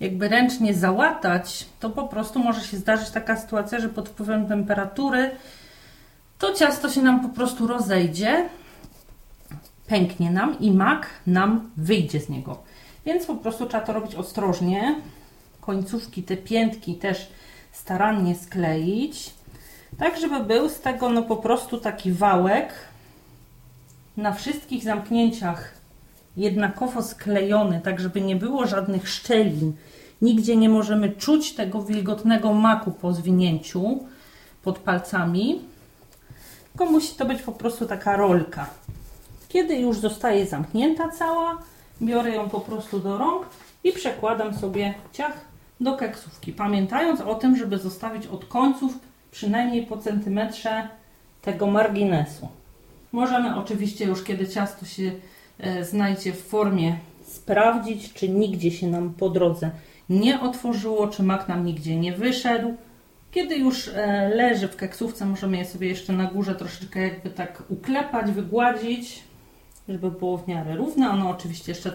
jakby 0.00 0.28
ręcznie 0.28 0.74
załatać, 0.74 1.66
to 1.80 1.90
po 1.90 2.08
prostu 2.08 2.38
może 2.38 2.60
się 2.60 2.76
zdarzyć 2.76 3.10
taka 3.10 3.36
sytuacja, 3.36 3.80
że 3.80 3.88
pod 3.88 4.08
wpływem 4.08 4.48
temperatury 4.48 5.30
to 6.38 6.52
ciasto 6.52 6.90
się 6.90 7.02
nam 7.02 7.20
po 7.20 7.28
prostu 7.28 7.66
rozejdzie, 7.66 8.48
pęknie 9.86 10.30
nam 10.30 10.58
i 10.60 10.72
mak 10.72 11.06
nam 11.26 11.70
wyjdzie 11.76 12.20
z 12.20 12.28
niego. 12.28 12.62
Więc 13.06 13.26
po 13.26 13.34
prostu 13.34 13.66
trzeba 13.66 13.84
to 13.84 13.92
robić 13.92 14.14
ostrożnie. 14.14 15.00
Końcówki, 15.60 16.22
te 16.22 16.36
piętki 16.36 16.94
też 16.94 17.28
starannie 17.80 18.34
skleić, 18.34 19.34
tak 19.98 20.20
żeby 20.20 20.40
był 20.40 20.68
z 20.68 20.80
tego 20.80 21.08
no 21.08 21.22
po 21.22 21.36
prostu 21.36 21.78
taki 21.78 22.12
wałek 22.12 22.74
na 24.16 24.32
wszystkich 24.32 24.84
zamknięciach 24.84 25.74
jednakowo 26.36 27.02
sklejony, 27.02 27.80
tak 27.84 28.00
żeby 28.00 28.20
nie 28.20 28.36
było 28.36 28.66
żadnych 28.66 29.08
szczelin 29.08 29.72
Nigdzie 30.22 30.56
nie 30.56 30.68
możemy 30.68 31.10
czuć 31.10 31.52
tego 31.52 31.82
wilgotnego 31.82 32.52
maku 32.52 32.90
po 32.90 33.12
zwinięciu 33.12 33.98
pod 34.62 34.78
palcami, 34.78 35.60
tylko 36.68 36.92
musi 36.92 37.14
to 37.14 37.24
być 37.24 37.42
po 37.42 37.52
prostu 37.52 37.86
taka 37.86 38.16
rolka. 38.16 38.66
Kiedy 39.48 39.76
już 39.76 39.98
zostaje 39.98 40.46
zamknięta 40.46 41.08
cała, 41.08 41.58
biorę 42.02 42.30
ją 42.30 42.48
po 42.48 42.60
prostu 42.60 42.98
do 42.98 43.18
rąk 43.18 43.46
i 43.84 43.92
przekładam 43.92 44.58
sobie 44.58 44.94
ciach 45.12 45.40
do 45.80 45.96
keksówki, 45.96 46.52
pamiętając 46.52 47.20
o 47.20 47.34
tym, 47.34 47.56
żeby 47.56 47.78
zostawić 47.78 48.26
od 48.26 48.44
końców 48.44 48.98
przynajmniej 49.30 49.86
po 49.86 49.98
centymetrze 49.98 50.88
tego 51.42 51.66
marginesu. 51.66 52.48
Możemy 53.12 53.56
oczywiście 53.56 54.04
już, 54.04 54.24
kiedy 54.24 54.48
ciasto 54.48 54.86
się 54.86 55.12
e, 55.58 55.84
znajdzie 55.84 56.32
w 56.32 56.42
formie, 56.42 56.96
sprawdzić, 57.22 58.12
czy 58.12 58.28
nigdzie 58.28 58.70
się 58.70 58.86
nam 58.86 59.14
po 59.14 59.30
drodze 59.30 59.70
nie 60.10 60.40
otworzyło, 60.40 61.08
czy 61.08 61.22
mak 61.22 61.48
nam 61.48 61.64
nigdzie 61.64 61.96
nie 61.96 62.12
wyszedł. 62.12 62.74
Kiedy 63.30 63.56
już 63.56 63.88
e, 63.88 64.28
leży 64.34 64.68
w 64.68 64.76
keksówce, 64.76 65.26
możemy 65.26 65.56
je 65.56 65.64
sobie 65.64 65.88
jeszcze 65.88 66.12
na 66.12 66.24
górze 66.24 66.54
troszeczkę 66.54 67.00
jakby 67.00 67.30
tak 67.30 67.62
uklepać, 67.68 68.30
wygładzić, 68.30 69.22
żeby 69.88 70.10
było 70.10 70.38
w 70.38 70.48
miarę 70.48 70.76
równe. 70.76 71.10
Ono 71.10 71.30
oczywiście 71.30 71.72
jeszcze 71.72 71.92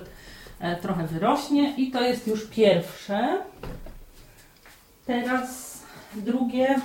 trochę 0.82 1.08
wyrośnie 1.08 1.76
i 1.78 1.92
to 1.92 2.02
jest 2.02 2.28
już 2.28 2.48
pierwsze. 2.48 3.38
Teraz 5.06 5.80
drugie 6.16 6.82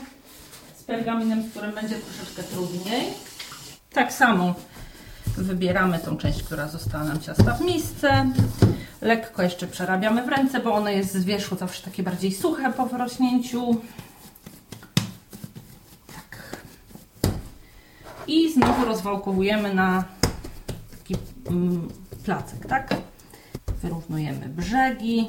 z 0.77 0.83
pergaminem, 0.83 1.43
z 1.43 1.51
którym 1.51 1.73
będzie 1.73 1.95
troszeczkę 1.97 2.43
trudniej. 2.43 3.07
Tak 3.93 4.13
samo 4.13 4.55
wybieramy 5.37 5.99
tą 5.99 6.17
część, 6.17 6.43
która 6.43 6.69
została 6.69 7.05
nam 7.05 7.21
ciasta 7.21 7.55
w 7.55 7.61
misce. 7.61 8.31
Lekko 9.01 9.43
jeszcze 9.43 9.67
przerabiamy 9.67 10.23
w 10.23 10.29
ręce, 10.29 10.61
bo 10.61 10.75
ono 10.75 10.91
jest 10.91 11.13
z 11.13 11.25
wierzchu 11.25 11.57
zawsze 11.57 11.83
takie 11.83 12.03
bardziej 12.03 12.33
suche 12.33 12.73
po 12.73 12.87
wyrośnięciu. 12.87 13.81
Tak. 16.07 16.57
I 18.27 18.53
znowu 18.53 18.85
rozwałkowujemy 18.85 19.75
na 19.75 20.05
taki 20.91 21.17
mm, 21.49 21.89
placek, 22.25 22.67
tak? 22.67 22.95
Wyrównujemy 23.83 24.49
brzegi, 24.49 25.27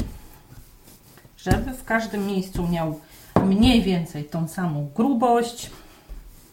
żeby 1.38 1.74
w 1.74 1.84
każdym 1.84 2.28
miejscu 2.28 2.68
miał 2.68 3.00
mniej 3.46 3.82
więcej 3.82 4.24
tą 4.24 4.48
samą 4.48 4.90
grubość. 4.96 5.70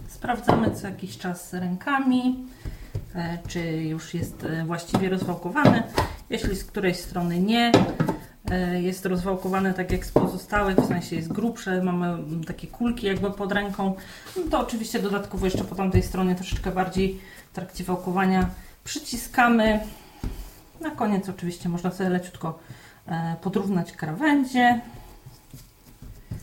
Sprawdzamy 0.09 0.71
co 0.71 0.87
jakiś 0.87 1.19
czas 1.19 1.53
rękami, 1.53 2.37
e, 3.15 3.39
czy 3.49 3.61
już 3.63 4.15
jest 4.15 4.45
e, 4.45 4.65
właściwie 4.65 5.09
rozwałkowane. 5.09 5.83
Jeśli 6.31 6.57
z 6.57 6.65
którejś 6.65 6.97
strony 6.97 7.39
nie 7.41 7.73
e, 8.51 8.83
jest 8.83 9.07
rozwałkowane 9.07 9.75
tak 9.75 9.93
jak 9.93 10.07
z 10.07 10.13
pozostałych, 10.13 10.77
w 10.77 10.89
sensie 10.89 11.17
jest 11.17 11.33
grubsze, 11.33 11.83
mamy 11.83 12.19
takie 12.47 12.67
kulki 12.67 13.07
jakby 13.07 13.31
pod 13.31 13.53
ręką, 13.53 13.95
no 14.37 14.43
to 14.51 14.61
oczywiście 14.61 15.03
dodatkowo 15.03 15.45
jeszcze 15.45 15.65
po 15.65 15.75
tamtej 15.75 16.03
stronie 16.03 16.35
troszeczkę 16.35 16.71
bardziej 16.71 17.21
w 17.53 17.55
trakcie 17.55 17.85
wałkowania 17.85 18.51
przyciskamy. 18.85 19.81
Na 20.81 20.91
koniec 20.91 21.29
oczywiście 21.29 21.69
można 21.69 21.91
sobie 21.91 22.11
leciutko 22.11 22.59
podrównać 23.41 23.93
krawędzie, 23.93 24.81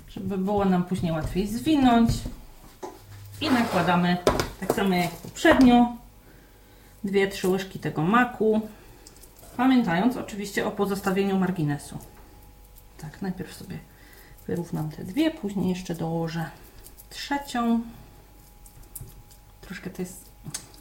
żeby 0.09 0.37
było 0.37 0.65
nam 0.65 0.83
później 0.83 1.11
łatwiej 1.11 1.47
zwinąć. 1.47 2.11
I 3.41 3.49
nakładamy 3.49 4.17
tak 4.59 4.73
samo 4.73 4.95
jak 4.95 5.11
poprzednio 5.11 5.95
dwie, 7.03 7.27
trzy 7.27 7.47
łyżki 7.47 7.79
tego 7.79 8.01
maku. 8.01 8.61
Pamiętając 9.57 10.17
oczywiście 10.17 10.67
o 10.67 10.71
pozostawieniu 10.71 11.39
marginesu. 11.39 11.97
Tak, 12.97 13.21
najpierw 13.21 13.53
sobie 13.53 13.79
wyrównam 14.47 14.89
te 14.89 15.03
dwie, 15.03 15.31
później 15.31 15.69
jeszcze 15.69 15.95
dołożę 15.95 16.49
trzecią. 17.09 17.81
Troszkę 19.61 19.89
to 19.89 20.01
jest 20.01 20.30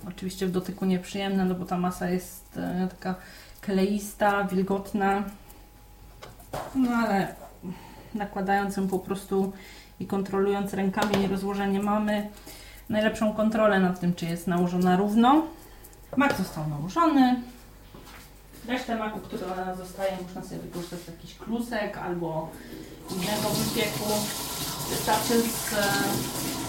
oczywiście 0.08 0.46
w 0.46 0.50
dotyku 0.50 0.84
nieprzyjemne, 0.84 1.44
no 1.44 1.54
bo 1.54 1.64
ta 1.64 1.78
masa 1.78 2.10
jest 2.10 2.56
e, 2.56 2.88
taka 2.90 3.14
kleista, 3.60 4.44
wilgotna. 4.44 5.22
No 6.74 6.90
ale 6.90 7.34
nakładając 8.14 8.76
ją 8.76 8.88
po 8.88 8.98
prostu 8.98 9.52
i 10.00 10.06
kontrolując 10.06 10.74
rękami 10.74 11.26
rozłożenie 11.26 11.82
mamy 11.82 12.28
najlepszą 12.88 13.34
kontrolę 13.34 13.80
nad 13.80 14.00
tym, 14.00 14.14
czy 14.14 14.26
jest 14.26 14.46
nałożona 14.46 14.96
równo. 14.96 15.42
Mak 16.16 16.38
został 16.38 16.68
nałożony. 16.68 17.42
Resztę 18.68 18.96
maku, 18.96 19.20
która 19.20 19.74
zostaje, 19.74 20.12
można 20.22 20.42
sobie 20.42 20.60
wykorzystać 20.60 21.00
jakiś 21.06 21.34
klusek 21.34 21.98
albo 21.98 22.50
innego 23.10 23.48
wypieku. 23.50 24.04
Wystarczy 24.90 25.42
z 25.42 25.72
e, 25.72 26.59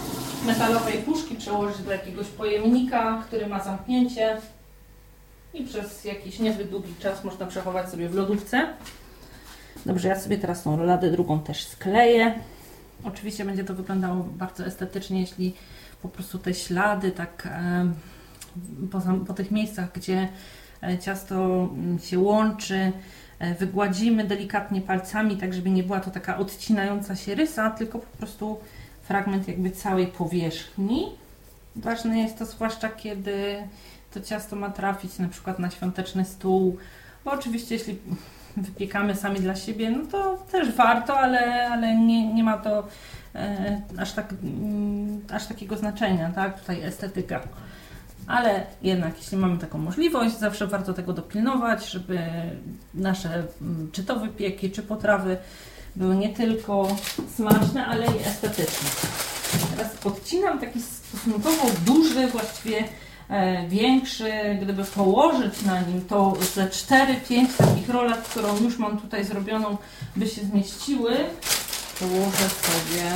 metalowej 0.46 0.98
puszki 0.98 1.36
przełożyć 1.36 1.78
do 1.78 1.92
jakiegoś 1.92 2.28
pojemnika, 2.28 3.24
który 3.28 3.48
ma 3.48 3.64
zamknięcie 3.64 4.38
i 5.54 5.64
przez 5.64 6.06
jakiś 6.06 6.40
niezbyt 6.40 6.70
długi 6.70 6.96
czas 7.00 7.24
można 7.24 7.46
przechować 7.46 7.90
sobie 7.90 8.10
w 8.10 8.16
lodówce. 8.16 8.68
Dobrze, 9.86 10.08
ja 10.08 10.20
sobie 10.20 10.38
teraz 10.38 10.64
tą 10.64 10.78
roladę 10.78 11.12
drugą 11.12 11.40
też 11.40 11.68
skleję. 11.68 12.34
Oczywiście 13.04 13.46
będzie 13.46 13.64
to 13.64 13.74
wyglądało 13.74 14.24
bardzo 14.24 14.66
estetycznie, 14.66 15.22
jeśli 15.22 15.54
po 16.02 16.10
prostu 16.10 16.40
te 16.40 16.54
ślady 16.54 17.12
tak 17.12 17.48
po, 18.92 19.02
po 19.28 19.34
tych 19.34 19.52
miejscach, 19.52 19.92
gdzie 19.94 20.28
e, 20.84 20.98
ciasto 20.98 21.36
mm, 21.74 22.00
się 22.00 22.20
łączy, 22.20 22.92
e, 23.40 23.56
wygładzimy 23.56 24.24
delikatnie 24.24 24.82
palcami, 24.82 25.38
tak 25.38 25.54
żeby 25.54 25.70
nie 25.70 25.84
była 25.84 26.00
to 26.00 26.12
taka 26.12 26.38
odcinająca 26.38 27.16
się 27.16 27.36
rysa, 27.36 27.70
tylko 27.70 28.00
po 28.00 28.18
prostu 28.18 28.60
fragment 29.12 29.48
jakby 29.48 29.72
całej 29.72 30.08
powierzchni. 30.08 31.06
Ważne 31.76 32.20
jest 32.20 32.40
to 32.40 32.46
zwłaszcza, 32.46 32.90
kiedy 32.90 33.56
to 34.14 34.22
ciasto 34.22 34.56
ma 34.56 34.70
trafić 34.70 35.20
na 35.20 35.28
przykład 35.28 35.60
na 35.60 35.70
świąteczny 35.70 36.26
stół, 36.26 36.78
bo 37.26 37.32
oczywiście 37.32 37.76
jeśli 37.76 37.98
wypiekamy 38.58 39.16
sami 39.16 39.40
dla 39.40 39.56
siebie, 39.56 39.92
no 39.92 40.06
to 40.12 40.38
też 40.52 40.72
warto, 40.72 41.20
ale, 41.20 41.70
ale 41.70 41.96
nie, 41.96 42.34
nie 42.34 42.44
ma 42.44 42.58
to 42.58 42.88
e, 43.36 43.82
aż, 43.98 44.14
tak, 44.14 44.34
mm, 44.44 45.22
aż 45.32 45.48
takiego 45.48 45.78
znaczenia, 45.78 46.32
tak? 46.36 46.60
Tutaj 46.60 46.82
estetyka. 46.82 47.42
Ale 48.28 48.66
jednak, 48.82 49.18
jeśli 49.18 49.38
mamy 49.38 49.58
taką 49.58 49.78
możliwość, 49.78 50.38
zawsze 50.38 50.68
warto 50.68 50.94
tego 50.94 51.14
dopilnować, 51.14 51.90
żeby 51.90 52.20
nasze 52.94 53.44
mm, 53.62 53.90
czy 53.92 54.04
to 54.04 54.20
wypieki, 54.20 54.72
czy 54.72 54.84
potrawy 54.84 55.38
były 55.96 56.16
nie 56.16 56.30
tylko 56.30 56.98
smaczne, 57.36 57.86
ale 57.86 58.06
i 58.06 58.28
estetyczne. 58.28 58.90
Teraz 59.76 59.94
podcinam 59.94 60.60
taki 60.60 60.80
stosunkowo 60.82 61.68
duży, 61.86 62.28
właściwie 62.28 62.84
E, 63.32 63.68
większy, 63.68 64.32
gdyby 64.62 64.84
położyć 64.84 65.62
na 65.62 65.82
nim 65.82 66.06
to 66.06 66.34
ze 66.56 66.68
4-5 66.68 67.48
takich 67.58 67.90
rolek, 67.90 68.22
którą 68.22 68.58
już 68.58 68.78
mam 68.78 69.02
tutaj 69.02 69.26
zrobioną, 69.26 69.78
by 70.16 70.28
się 70.28 70.42
zmieściły. 70.42 71.18
Położę 72.00 72.50
sobie 72.62 73.12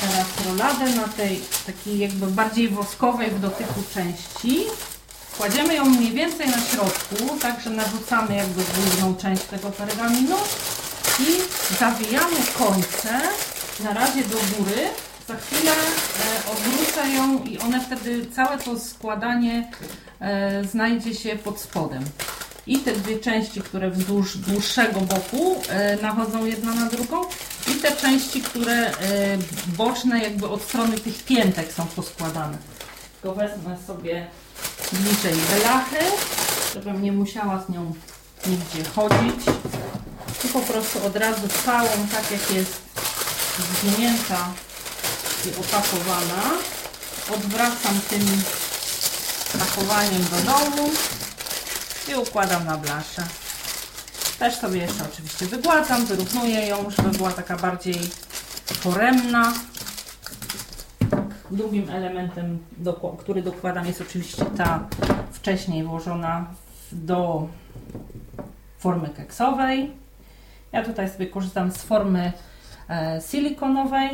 teraz 0.00 0.26
roladę 0.46 0.96
na 0.96 1.08
tej 1.08 1.40
takiej 1.66 1.98
jakby 1.98 2.26
bardziej 2.26 2.68
woskowej 2.68 3.30
w 3.30 3.40
dotyku 3.40 3.82
części. 3.94 4.60
Kładziemy 5.38 5.74
ją 5.74 5.84
mniej 5.84 6.12
więcej 6.12 6.46
na 6.48 6.60
środku, 6.60 7.38
tak 7.42 7.60
że 7.60 7.70
narzucamy 7.70 8.36
jakby 8.36 8.62
główną 8.64 9.16
część 9.16 9.42
tego 9.42 9.70
pergaminu 9.70 10.36
i 11.20 11.40
zawijamy 11.78 12.36
końce 12.58 13.20
na 13.84 13.92
razie 13.92 14.22
do 14.22 14.36
góry 14.36 14.88
za 15.28 15.36
chwilę 15.36 15.72
e, 15.72 16.50
odwrócę 16.52 17.10
ją 17.10 17.44
i 17.44 17.58
one 17.58 17.80
wtedy, 17.80 18.26
całe 18.26 18.58
to 18.58 18.78
składanie 18.78 19.70
e, 20.20 20.64
znajdzie 20.64 21.14
się 21.14 21.36
pod 21.36 21.60
spodem. 21.60 22.04
I 22.66 22.78
te 22.78 22.92
dwie 22.92 23.18
części, 23.18 23.60
które 23.60 23.90
wzdłuż 23.90 24.36
dłuższego 24.36 25.00
boku 25.00 25.60
e, 25.68 25.96
nachodzą 26.02 26.44
jedna 26.44 26.74
na 26.74 26.86
drugą 26.86 27.20
i 27.68 27.74
te 27.74 27.96
części, 27.96 28.40
które 28.42 28.90
boczne 29.66 30.18
jakby 30.22 30.48
od 30.48 30.62
strony 30.62 30.98
tych 30.98 31.22
piętek 31.24 31.72
są 31.72 31.86
poskładane. 31.86 32.58
Tylko 33.12 33.36
wezmę 33.36 33.76
sobie 33.86 34.26
bliżej 34.92 35.34
belachy, 35.50 36.04
żebym 36.74 37.02
nie 37.02 37.12
musiała 37.12 37.64
z 37.64 37.68
nią 37.68 37.94
nigdzie 38.46 38.90
chodzić. 38.90 39.57
I 40.44 40.48
po 40.48 40.60
prostu 40.60 41.06
od 41.06 41.16
razu 41.16 41.48
całą, 41.64 41.88
tak 42.12 42.30
jak 42.30 42.50
jest 42.50 42.80
zwinięta 43.58 44.52
i 45.46 45.60
opakowana. 45.60 46.42
Odwracam 47.34 48.00
tym 48.10 48.42
pakowaniem 49.58 50.22
do 50.22 50.52
dołu 50.52 50.90
i 52.08 52.14
układam 52.14 52.64
na 52.64 52.76
blaszę. 52.76 53.22
Też 54.38 54.54
sobie 54.54 54.80
jeszcze 54.80 55.04
oczywiście 55.12 55.46
wygładzam, 55.46 56.06
wyrównuję 56.06 56.66
ją, 56.66 56.90
żeby 56.90 57.10
była 57.10 57.32
taka 57.32 57.56
bardziej 57.56 58.00
foremna. 58.66 59.52
Drugim 61.50 61.90
elementem, 61.90 62.58
który 63.18 63.42
dokładam 63.42 63.86
jest 63.86 64.00
oczywiście 64.00 64.44
ta 64.44 64.88
wcześniej 65.32 65.84
włożona 65.84 66.46
do 66.92 67.48
formy 68.78 69.08
keksowej. 69.08 69.92
Ja 70.72 70.82
tutaj 70.84 71.08
sobie 71.10 71.26
korzystam 71.26 71.72
z 71.72 71.82
formy 71.82 72.32
e, 72.90 73.20
silikonowej. 73.30 74.10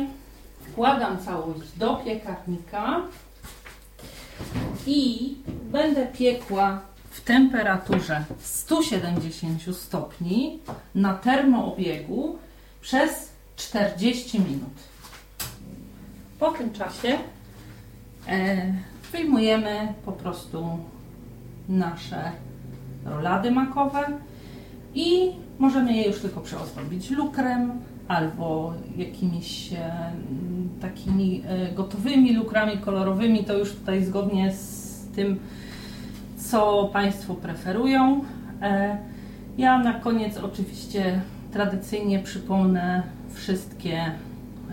Wkładam 0.71 1.17
całość 1.17 1.77
do 1.77 1.95
piekarnika 1.95 3.01
i 4.87 5.33
będę 5.71 6.07
piekła 6.07 6.81
w 7.09 7.21
temperaturze 7.21 8.23
170 8.39 9.77
stopni 9.77 10.59
na 10.95 11.13
termoobiegu 11.13 12.37
przez 12.81 13.29
40 13.55 14.39
minut. 14.39 14.73
Po 16.39 16.51
tym 16.51 16.73
czasie 16.73 17.17
e, 18.27 18.73
wyjmujemy 19.11 19.93
po 20.05 20.11
prostu 20.11 20.79
nasze 21.69 22.31
rolady 23.05 23.51
makowe 23.51 24.05
i 24.95 25.31
możemy 25.59 25.93
je 25.93 26.07
już 26.07 26.19
tylko 26.19 26.41
przeozdobić 26.41 27.11
lukrem 27.11 27.71
albo 28.07 28.73
jakimiś 28.97 29.73
e, 29.73 30.11
takimi 30.81 31.43
e, 31.47 31.71
gotowymi 31.71 32.33
lukrami 32.33 32.77
kolorowymi. 32.77 33.43
To 33.43 33.57
już 33.57 33.71
tutaj 33.71 34.03
zgodnie 34.05 34.53
z 34.53 35.07
tym, 35.15 35.39
co 36.37 36.89
Państwo 36.93 37.35
preferują. 37.35 38.23
E, 38.61 38.97
ja 39.57 39.79
na 39.79 39.93
koniec 39.93 40.37
oczywiście 40.37 41.21
tradycyjnie 41.51 42.19
przypomnę 42.19 43.03
wszystkie 43.33 44.11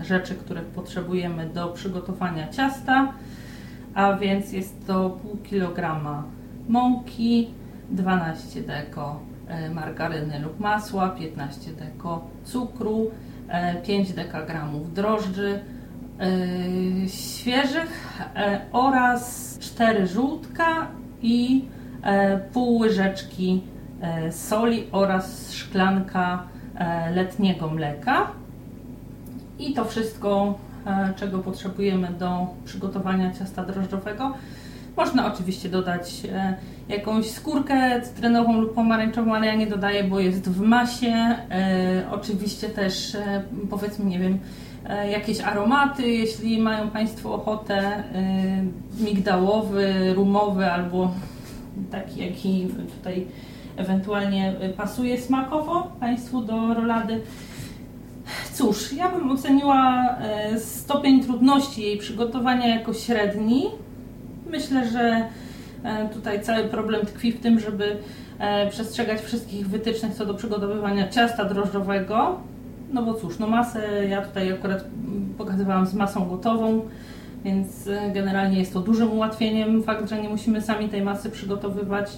rzeczy, 0.02 0.34
które 0.34 0.60
potrzebujemy 0.60 1.46
do 1.46 1.68
przygotowania 1.68 2.48
ciasta, 2.48 3.12
a 3.94 4.12
więc 4.16 4.52
jest 4.52 4.86
to 4.86 5.10
pół 5.10 5.36
kilograma 5.36 6.24
mąki, 6.68 7.48
12 7.90 8.62
deko 8.62 9.31
margaryny 9.74 10.38
lub 10.38 10.60
masła, 10.60 11.08
15 11.08 11.72
deko 11.72 12.24
cukru, 12.44 13.10
5 13.82 14.12
dekagramów 14.12 14.94
drożdży 14.94 15.60
e, 16.20 16.28
świeżych 17.08 18.18
e, 18.36 18.60
oraz 18.72 19.58
4 19.58 20.06
żółtka 20.06 20.86
i 21.22 21.64
pół 22.52 22.78
łyżeczki 22.78 23.62
soli 24.30 24.84
oraz 24.92 25.52
szklanka 25.52 26.42
letniego 27.14 27.70
mleka. 27.70 28.26
I 29.58 29.74
to 29.74 29.84
wszystko, 29.84 30.58
czego 31.16 31.38
potrzebujemy 31.38 32.08
do 32.08 32.46
przygotowania 32.64 33.32
ciasta 33.32 33.64
drożdżowego. 33.64 34.34
Można 34.96 35.32
oczywiście 35.32 35.68
dodać 35.68 36.22
jakąś 36.88 37.30
skórkę 37.30 38.00
cytrynową 38.02 38.60
lub 38.60 38.74
pomarańczową, 38.74 39.34
ale 39.34 39.46
ja 39.46 39.54
nie 39.54 39.66
dodaję, 39.66 40.04
bo 40.04 40.20
jest 40.20 40.48
w 40.48 40.60
masie. 40.60 41.06
E, 41.06 41.38
oczywiście 42.10 42.68
też 42.68 43.14
e, 43.14 43.42
powiedzmy, 43.70 44.04
nie 44.04 44.18
wiem, 44.18 44.38
e, 44.88 45.10
jakieś 45.10 45.40
aromaty, 45.40 46.08
jeśli 46.08 46.58
mają 46.58 46.90
Państwo 46.90 47.34
ochotę, 47.34 48.02
migdałowy, 49.00 50.14
rumowy 50.14 50.72
albo 50.72 51.10
taki, 51.90 52.20
jaki 52.20 52.68
tutaj 52.98 53.26
ewentualnie 53.76 54.54
pasuje 54.76 55.20
smakowo 55.20 55.92
Państwu 56.00 56.40
do 56.40 56.74
rolady. 56.74 57.20
Cóż, 58.52 58.92
ja 58.92 59.08
bym 59.08 59.30
oceniła 59.30 60.16
stopień 60.58 61.22
trudności 61.22 61.82
jej 61.82 61.98
przygotowania 61.98 62.68
jako 62.68 62.94
średni. 62.94 63.64
Myślę, 64.50 64.88
że 64.88 65.28
tutaj 66.12 66.42
cały 66.42 66.64
problem 66.64 67.06
tkwi 67.06 67.32
w 67.32 67.40
tym, 67.40 67.60
żeby 67.60 67.96
e, 68.38 68.70
przestrzegać 68.70 69.20
wszystkich 69.20 69.68
wytycznych 69.68 70.14
co 70.14 70.26
do 70.26 70.34
przygotowywania 70.34 71.08
ciasta 71.08 71.44
drożdżowego. 71.44 72.40
No 72.92 73.02
bo 73.02 73.14
cóż, 73.14 73.38
no 73.38 73.46
masę 73.46 74.08
ja 74.08 74.22
tutaj 74.22 74.52
akurat 74.52 74.84
pokazywałam 75.38 75.86
z 75.86 75.94
masą 75.94 76.28
gotową, 76.28 76.80
więc 77.44 77.86
e, 77.86 78.10
generalnie 78.10 78.58
jest 78.58 78.72
to 78.72 78.80
dużym 78.80 79.12
ułatwieniem 79.12 79.82
fakt, 79.82 80.10
że 80.10 80.22
nie 80.22 80.28
musimy 80.28 80.62
sami 80.62 80.88
tej 80.88 81.02
masy 81.02 81.30
przygotowywać. 81.30 82.10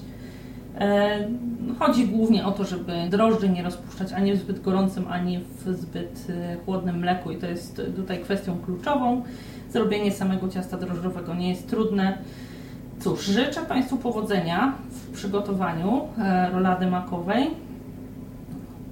Chodzi 1.79 2.09
głównie 2.09 2.47
o 2.47 2.53
to, 2.53 2.65
żeby 2.65 2.93
drożdży 3.11 3.49
nie 3.49 3.63
rozpuszczać 3.63 4.13
ani 4.13 4.33
w 4.33 4.39
zbyt 4.39 4.63
gorącym, 4.63 5.05
ani 5.09 5.39
w 5.39 5.77
zbyt 5.77 6.27
chłodnym 6.65 6.99
mleku 6.99 7.31
i 7.31 7.37
to 7.37 7.47
jest 7.47 7.83
tutaj 7.97 8.19
kwestią 8.19 8.59
kluczową. 8.65 9.23
Zrobienie 9.71 10.13
samego 10.13 10.49
ciasta 10.49 10.77
drożdżowego 10.77 11.35
nie 11.35 11.49
jest 11.49 11.69
trudne. 11.71 12.19
Cóż, 13.01 13.25
życzę 13.25 13.63
Państwu 13.63 13.97
powodzenia 13.97 14.73
w 14.91 15.11
przygotowaniu 15.11 16.01
e, 16.19 16.51
rolady 16.51 16.87
makowej 16.87 17.51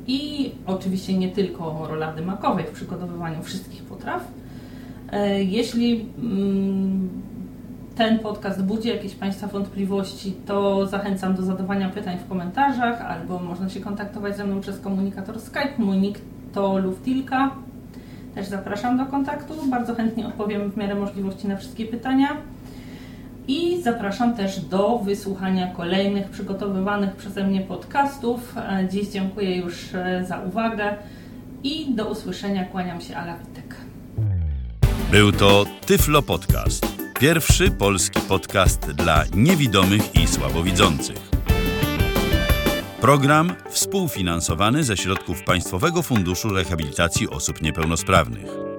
i 0.07 0.53
oczywiście 0.67 1.19
nie 1.19 1.29
tylko 1.29 1.87
rolady 1.91 2.23
makowej 2.23 2.65
w 2.65 2.71
przygotowywaniu 2.71 3.43
wszystkich 3.43 3.83
potraw. 3.83 4.23
E, 5.13 5.43
jeśli 5.43 6.07
mm, 6.19 7.09
ten 7.97 8.19
podcast 8.19 8.63
budzi 8.63 8.89
jakieś 8.89 9.15
Państwa 9.15 9.47
wątpliwości, 9.47 10.33
to 10.47 10.87
zachęcam 10.87 11.35
do 11.35 11.43
zadawania 11.43 11.89
pytań 11.89 12.19
w 12.19 12.29
komentarzach 12.29 13.03
albo 13.03 13.39
można 13.39 13.69
się 13.69 13.81
kontaktować 13.81 14.37
ze 14.37 14.45
mną 14.45 14.61
przez 14.61 14.81
komunikator 14.81 15.41
Skype. 15.41 15.73
Mój 15.79 15.99
nick 15.99 16.21
to 16.53 16.79
Luftilka. 16.79 17.51
Też 18.35 18.47
zapraszam 18.47 18.97
do 18.97 19.07
kontaktu. 19.07 19.55
Bardzo 19.71 19.95
chętnie 19.95 20.27
odpowiem 20.27 20.71
w 20.71 20.77
miarę 20.77 20.95
możliwości 20.95 21.49
na 21.49 21.57
wszystkie 21.57 21.87
pytania. 21.87 22.29
I 23.53 23.83
zapraszam 23.83 24.37
też 24.37 24.61
do 24.61 24.99
wysłuchania 24.99 25.67
kolejnych 25.67 26.31
przygotowywanych 26.31 27.17
przeze 27.17 27.45
mnie 27.45 27.61
podcastów. 27.61 28.55
E, 28.57 28.89
dziś 28.89 29.09
dziękuję 29.09 29.57
już 29.57 29.95
e, 29.95 30.25
za 30.29 30.41
uwagę 30.41 30.95
i 31.65 31.95
do 31.95 32.09
usłyszenia. 32.09 32.65
Kłaniam 32.65 33.01
się 33.01 33.17
Ala 33.17 33.37
Witek. 33.37 33.77
Był 35.11 35.33
to 35.33 35.65
Tyflo 35.87 36.23
Podcast. 36.23 36.87
Pierwszy 37.21 37.71
polski 37.71 38.21
podcast 38.21 38.91
dla 38.91 39.25
niewidomych 39.35 40.15
i 40.15 40.27
słabowidzących. 40.27 41.31
Program 43.01 43.53
współfinansowany 43.71 44.85
ze 44.85 44.97
środków 44.97 45.43
Państwowego 45.43 46.03
Funduszu 46.03 46.49
Rehabilitacji 46.49 47.29
Osób 47.29 47.63
Niepełnosprawnych. 47.63 48.72